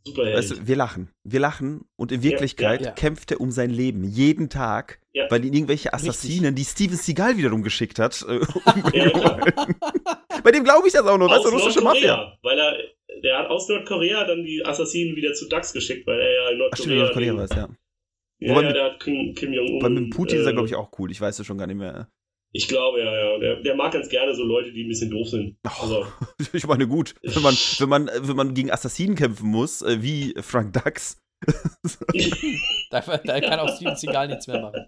[0.05, 0.37] Superheld.
[0.37, 1.09] Weißt du, wir lachen.
[1.23, 2.91] Wir lachen und in Wirklichkeit ja, ja.
[2.93, 4.03] kämpft er um sein Leben.
[4.03, 4.99] Jeden Tag.
[5.13, 5.25] Ja.
[5.29, 8.39] Weil ihn irgendwelche Assassinen, die Steven Seagal wiederum geschickt hat, äh,
[8.97, 9.39] Ja.
[10.43, 11.29] Bei dem glaube ich das auch nur.
[11.29, 12.15] Weißt du, russische Mafia.
[12.15, 12.77] Nordkorea, weil er,
[13.23, 16.61] der hat aus Nordkorea dann die Assassinen wieder zu Dax geschickt, weil er ja in
[16.71, 17.33] Ach, stimmt, Nordkorea.
[17.33, 17.69] Nordkorea war es, ja.
[18.41, 19.93] Ja, Wobei ja, mit- der hat Kim, Kim Jong-un.
[19.93, 21.11] Mit Putin ist er, äh, glaube ich, auch cool.
[21.11, 22.07] Ich weiß es schon gar nicht mehr.
[22.51, 23.37] Ich glaube, ja, ja.
[23.37, 25.55] Der, der mag ganz gerne so Leute, die ein bisschen doof sind.
[25.81, 26.05] Also,
[26.53, 30.33] Ich meine, gut, wenn man, wenn man, wenn man gegen Assassinen kämpfen muss, äh, wie
[30.41, 31.17] Frank Dux,
[32.91, 34.87] Da, da kann auch Steven Seagal nichts mehr machen.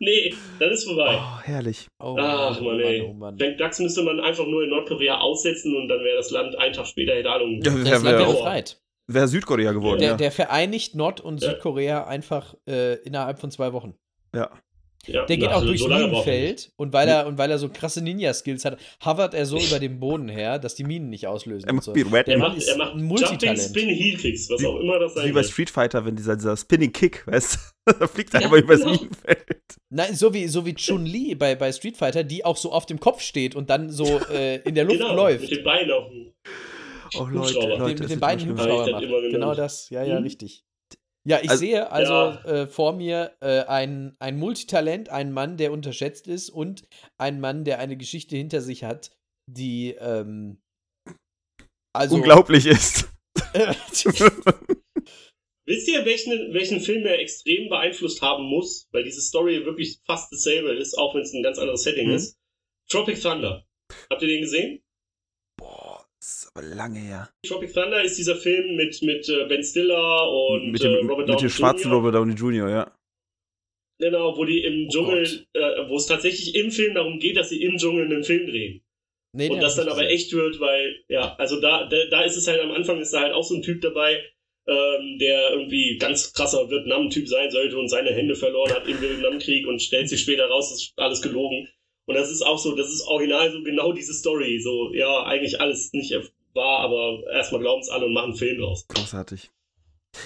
[0.00, 1.18] nee, dann ist vorbei.
[1.20, 1.86] oh, herrlich.
[2.02, 3.02] Oh Ach, oh Mann, ey.
[3.02, 3.38] oh Mann.
[3.38, 6.72] Frank Dax müsste man einfach nur in Nordkorea aussetzen und dann wäre das Land einen
[6.72, 7.60] Tag später hätte Ahnung.
[7.62, 8.80] Ja, Das Land wäre auch- befreit.
[9.06, 10.16] Wäre Südkorea geworden, Der, ja.
[10.16, 11.50] der vereinigt Nord- und Ja.
[11.50, 13.94] Südkorea einfach äh, innerhalb von zwei Wochen.
[14.34, 14.50] ja.
[15.06, 15.88] Ja, Der geht auch durchs so.
[15.88, 19.78] Minenfeld und weil er und weil er so krasse Ninja-Skills hat, hovert er so über
[19.78, 21.66] dem Boden her, dass die Minen nicht auslösen.
[21.66, 21.92] Er und macht so.
[21.94, 23.58] Der Er Mann macht, ist er macht ein Jumping Multitalent.
[23.60, 25.42] Spin Heel Kicks, was Wie- auch immer das sein Wie bei.
[25.42, 27.92] Street Fighter, wenn dieser, dieser Spinning Kick, weißt du?
[27.98, 28.92] da fliegt er Ja, einfach übers genau.
[28.92, 29.46] Minenfeld.
[29.88, 33.00] Nein, so wie, so wie Chun-Li bei, bei Street Fighter, die auch so auf dem
[33.00, 35.40] Kopf steht und dann so äh, in der Luft genau, läuft.
[35.40, 36.32] mit den Beinen auf dem.
[37.18, 37.24] Oh.
[37.24, 37.82] Leute, Mit Leute.
[37.84, 38.50] mit, es mit den beiden.
[38.50, 39.00] Hubschrauber.
[39.30, 40.24] Genau das, ja, ja, Mhm.
[40.24, 40.62] richtig.
[41.28, 42.44] Ja, ich Also- sehe also Ja.
[42.44, 46.84] äh, vor mir äh, ein, ein Multitalent, einen Mann, der unterschätzt ist und
[47.18, 49.12] einen Mann, der eine Geschichte hinter sich hat,
[49.50, 50.60] die ähm,
[51.94, 53.08] also Unglaublich ist.
[55.66, 58.88] Wisst ihr, welchen, welchen Film er extrem beeinflusst haben muss?
[58.92, 62.14] Weil diese Story wirklich fast dasselbe ist, auch wenn es ein ganz anderes Setting Mhm.
[62.14, 62.36] ist.
[62.88, 63.64] Tropic Thunder.
[64.10, 64.82] Habt ihr den gesehen?
[66.20, 67.30] Das ist aber lange her.
[67.46, 71.26] Tropic Thunder ist dieser Film mit, mit äh, Ben Stiller und mit äh, dem, Robert
[71.26, 71.94] mit Downey dem schwarzen Jr.
[71.94, 72.94] Robert Downey Jr., ja.
[73.98, 77.48] Genau, wo die im Oh Dschungel, äh, wo es tatsächlich im Film darum geht, dass
[77.48, 78.82] sie im Dschungel einen Film drehen.
[79.34, 80.14] nee, und das dann aber gesehen.
[80.14, 83.20] echt wird, weil, ja, also da, da, da ist es halt am Anfang ist da
[83.20, 84.22] halt auch so ein Typ dabei,
[84.66, 89.66] ähm, der irgendwie ganz krasser Vietnam-Typ sein sollte und seine Hände verloren hat im Vietnamkrieg
[89.66, 91.68] und stellt sich später raus, das ist alles gelogen.
[92.10, 94.60] Und das ist auch so, das ist original so genau diese Story.
[94.60, 96.12] So, ja, eigentlich alles nicht
[96.54, 98.84] wahr, aber erstmal glauben es alle und machen einen Film draus.
[98.88, 99.52] Großartig.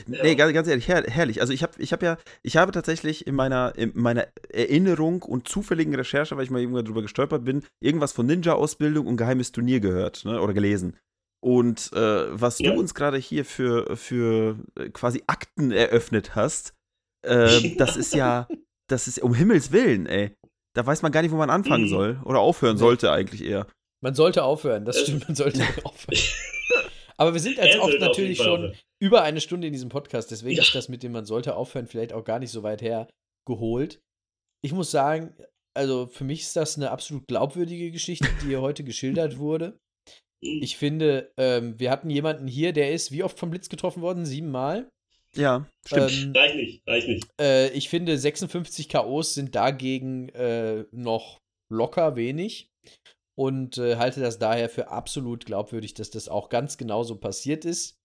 [0.09, 0.22] Ja.
[0.22, 1.43] Nee, ganz, ganz ehrlich, her herrlich.
[1.43, 5.47] Also ich habe ich hab ja, ich habe tatsächlich in meiner, in meiner Erinnerung und
[5.47, 9.80] zufälligen Recherche, weil ich mal irgendwann drüber gestolpert bin, irgendwas von Ninja-Ausbildung und geheimes Turnier
[9.80, 10.97] gehört, ne, oder gelesen.
[11.43, 12.72] Und äh, was Ja.
[12.72, 16.72] du uns gerade hier für, für äh, quasi Akten eröffnet hast,
[17.26, 18.49] äh, das ist ja,
[18.89, 20.35] das ist um Himmels Willen, ey.
[20.75, 21.89] Da weiß man gar nicht, wo man anfangen Mhm.
[21.89, 22.20] soll.
[22.25, 22.81] Oder aufhören Nee.
[22.81, 23.66] sollte eigentlich eher.
[24.03, 26.18] Man sollte aufhören, das Äh, stimmt, man sollte aufhören.
[27.16, 30.62] Aber wir sind jetzt auf natürlich schon über eine Stunde in diesem Podcast, deswegen Ja.
[30.62, 33.09] ist das mit dem man sollte aufhören vielleicht auch gar nicht so weit her
[33.47, 34.01] geholt.
[34.64, 35.35] Ich muss sagen,
[35.77, 39.79] also für mich ist das eine absolut glaubwürdige Geschichte, die hier heute geschildert wurde.
[40.43, 44.27] Ich finde, ähm, wir hatten jemanden hier, der ist wie oft vom Blitz getroffen worden?
[44.27, 44.89] Siebenmal.
[45.37, 46.12] Ja, stimmt.
[46.12, 47.26] Ähm, Reicht nicht, reicht nicht.
[47.41, 52.70] äh, ich finde, 56 KOs sind dagegen äh, noch locker wenig
[53.37, 57.64] und äh, halte das daher für absolut glaubwürdig, dass das auch ganz genau so passiert
[57.64, 57.99] ist.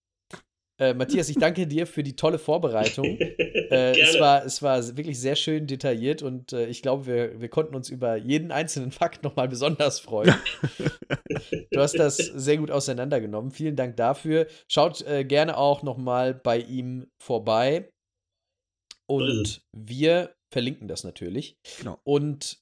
[0.80, 3.18] Äh, Matthias, ich danke dir für die tolle Vorbereitung.
[3.70, 7.48] Äh, es, war, es war wirklich sehr schön detailliert und äh, ich glaube, wir, wir
[7.48, 10.34] konnten uns über jeden einzelnen Fakt nochmal besonders freuen.
[11.70, 13.52] du hast das sehr gut auseinandergenommen.
[13.52, 14.48] Vielen Dank dafür.
[14.68, 17.92] Schaut äh, gerne auch nochmal bei ihm vorbei.
[19.08, 21.56] Und wir verlinken das natürlich.
[21.78, 22.00] Genau.
[22.02, 22.58] Und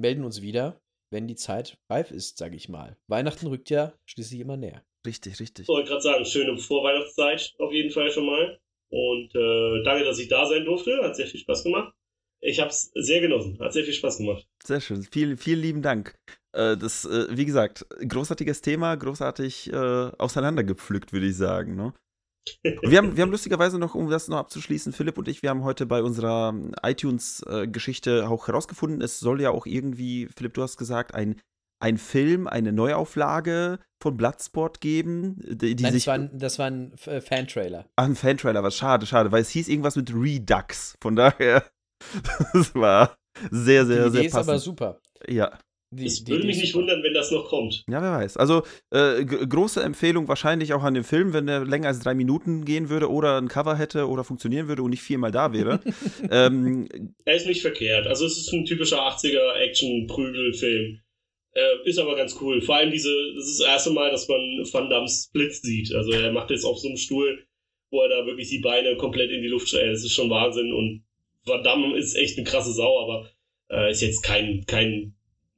[0.00, 0.80] melden uns wieder,
[1.12, 2.96] wenn die Zeit reif ist, sage ich mal.
[3.10, 4.82] Weihnachten rückt ja schließlich immer näher.
[5.06, 5.64] Richtig, richtig.
[5.64, 8.58] Ich wollte gerade sagen, schöne Vorweihnachtszeit auf jeden Fall schon mal.
[8.88, 11.00] Und äh, danke, dass ich da sein durfte.
[11.02, 11.92] Hat sehr viel Spaß gemacht.
[12.40, 13.58] Ich habe es sehr genossen.
[13.58, 14.46] Hat sehr viel Spaß gemacht.
[14.62, 15.02] Sehr schön.
[15.02, 16.14] Vielen, vielen lieben Dank.
[16.52, 21.74] Äh, das, äh, wie gesagt, großartiges Thema, großartig äh, auseinandergepflückt, würde ich sagen.
[21.74, 21.92] Ne?
[22.82, 25.64] Wir haben, wir haben lustigerweise noch, um das noch abzuschließen, Philipp und ich, wir haben
[25.64, 30.76] heute bei unserer ähm, iTunes-Geschichte auch herausgefunden, es soll ja auch irgendwie, Philipp, du hast
[30.76, 31.40] gesagt, ein,
[31.84, 35.36] ein Film, eine Neuauflage von Bloodsport geben.
[35.44, 37.86] Die, die Nein, sich, das war ein, das war ein äh, Fan-Trailer.
[37.96, 40.96] Ach, ein Fan-Trailer, was schade, schade, weil es hieß irgendwas mit Redux.
[41.02, 41.62] Von daher,
[42.54, 43.18] das war
[43.50, 44.48] sehr, sehr, die sehr Idee ist passend.
[44.50, 44.98] aber super.
[45.28, 45.58] Ja.
[45.90, 47.84] Die, die würde mich ist nicht wundern, wenn das noch kommt.
[47.88, 48.38] Ja, wer weiß.
[48.38, 52.64] Also äh, große Empfehlung wahrscheinlich auch an den Film, wenn der länger als drei Minuten
[52.64, 55.80] gehen würde oder ein Cover hätte oder funktionieren würde und nicht viermal da wäre.
[56.30, 56.88] ähm,
[57.26, 58.06] Er ist nicht verkehrt.
[58.06, 61.00] Also es ist ein typischer 80er Action-Prügel-Film.
[61.54, 62.60] Äh, ist aber ganz cool.
[62.60, 64.40] Vor allem diese, das ist das erste Mal, dass man
[64.72, 65.94] Van Damme Split sieht.
[65.94, 67.46] Also er macht jetzt auf so einem Stuhl,
[67.90, 69.92] wo er da wirklich die Beine komplett in die Luft stellt.
[69.92, 70.72] Das ist schon Wahnsinn.
[70.72, 71.04] Und
[71.44, 73.30] Van Damme ist echt eine krasse Sau, aber
[73.70, 75.14] äh, ist jetzt kein, kein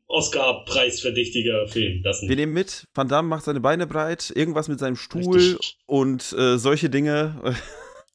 [0.09, 2.03] Oscar-preisverdächtiger Film.
[2.03, 2.39] Das wir nicht.
[2.39, 5.79] nehmen mit, Van Damme macht seine Beine breit, irgendwas mit seinem Stuhl Richtig.
[5.87, 7.57] und äh, solche Dinge.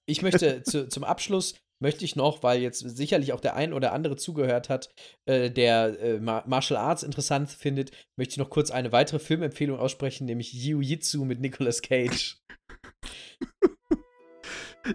[0.07, 3.91] Ich möchte zu, zum Abschluss möchte ich noch, weil jetzt sicherlich auch der ein oder
[3.91, 4.89] andere zugehört hat,
[5.25, 9.77] äh, der äh, Ma- Martial Arts interessant findet, möchte ich noch kurz eine weitere Filmempfehlung
[9.79, 12.37] aussprechen, nämlich Jiu-Jitsu mit Nicolas Cage.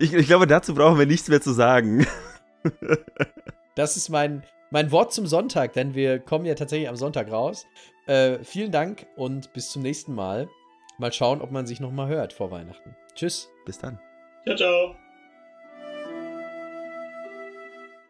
[0.00, 2.06] Ich, ich glaube, dazu brauchen wir nichts mehr zu sagen.
[3.76, 7.66] Das ist mein, mein Wort zum Sonntag, denn wir kommen ja tatsächlich am Sonntag raus.
[8.06, 10.48] Äh, vielen Dank und bis zum nächsten Mal.
[10.98, 12.96] Mal schauen, ob man sich noch mal hört vor Weihnachten.
[13.14, 13.50] Tschüss.
[13.66, 14.00] Bis dann.
[14.44, 15.05] Ciao, ciao.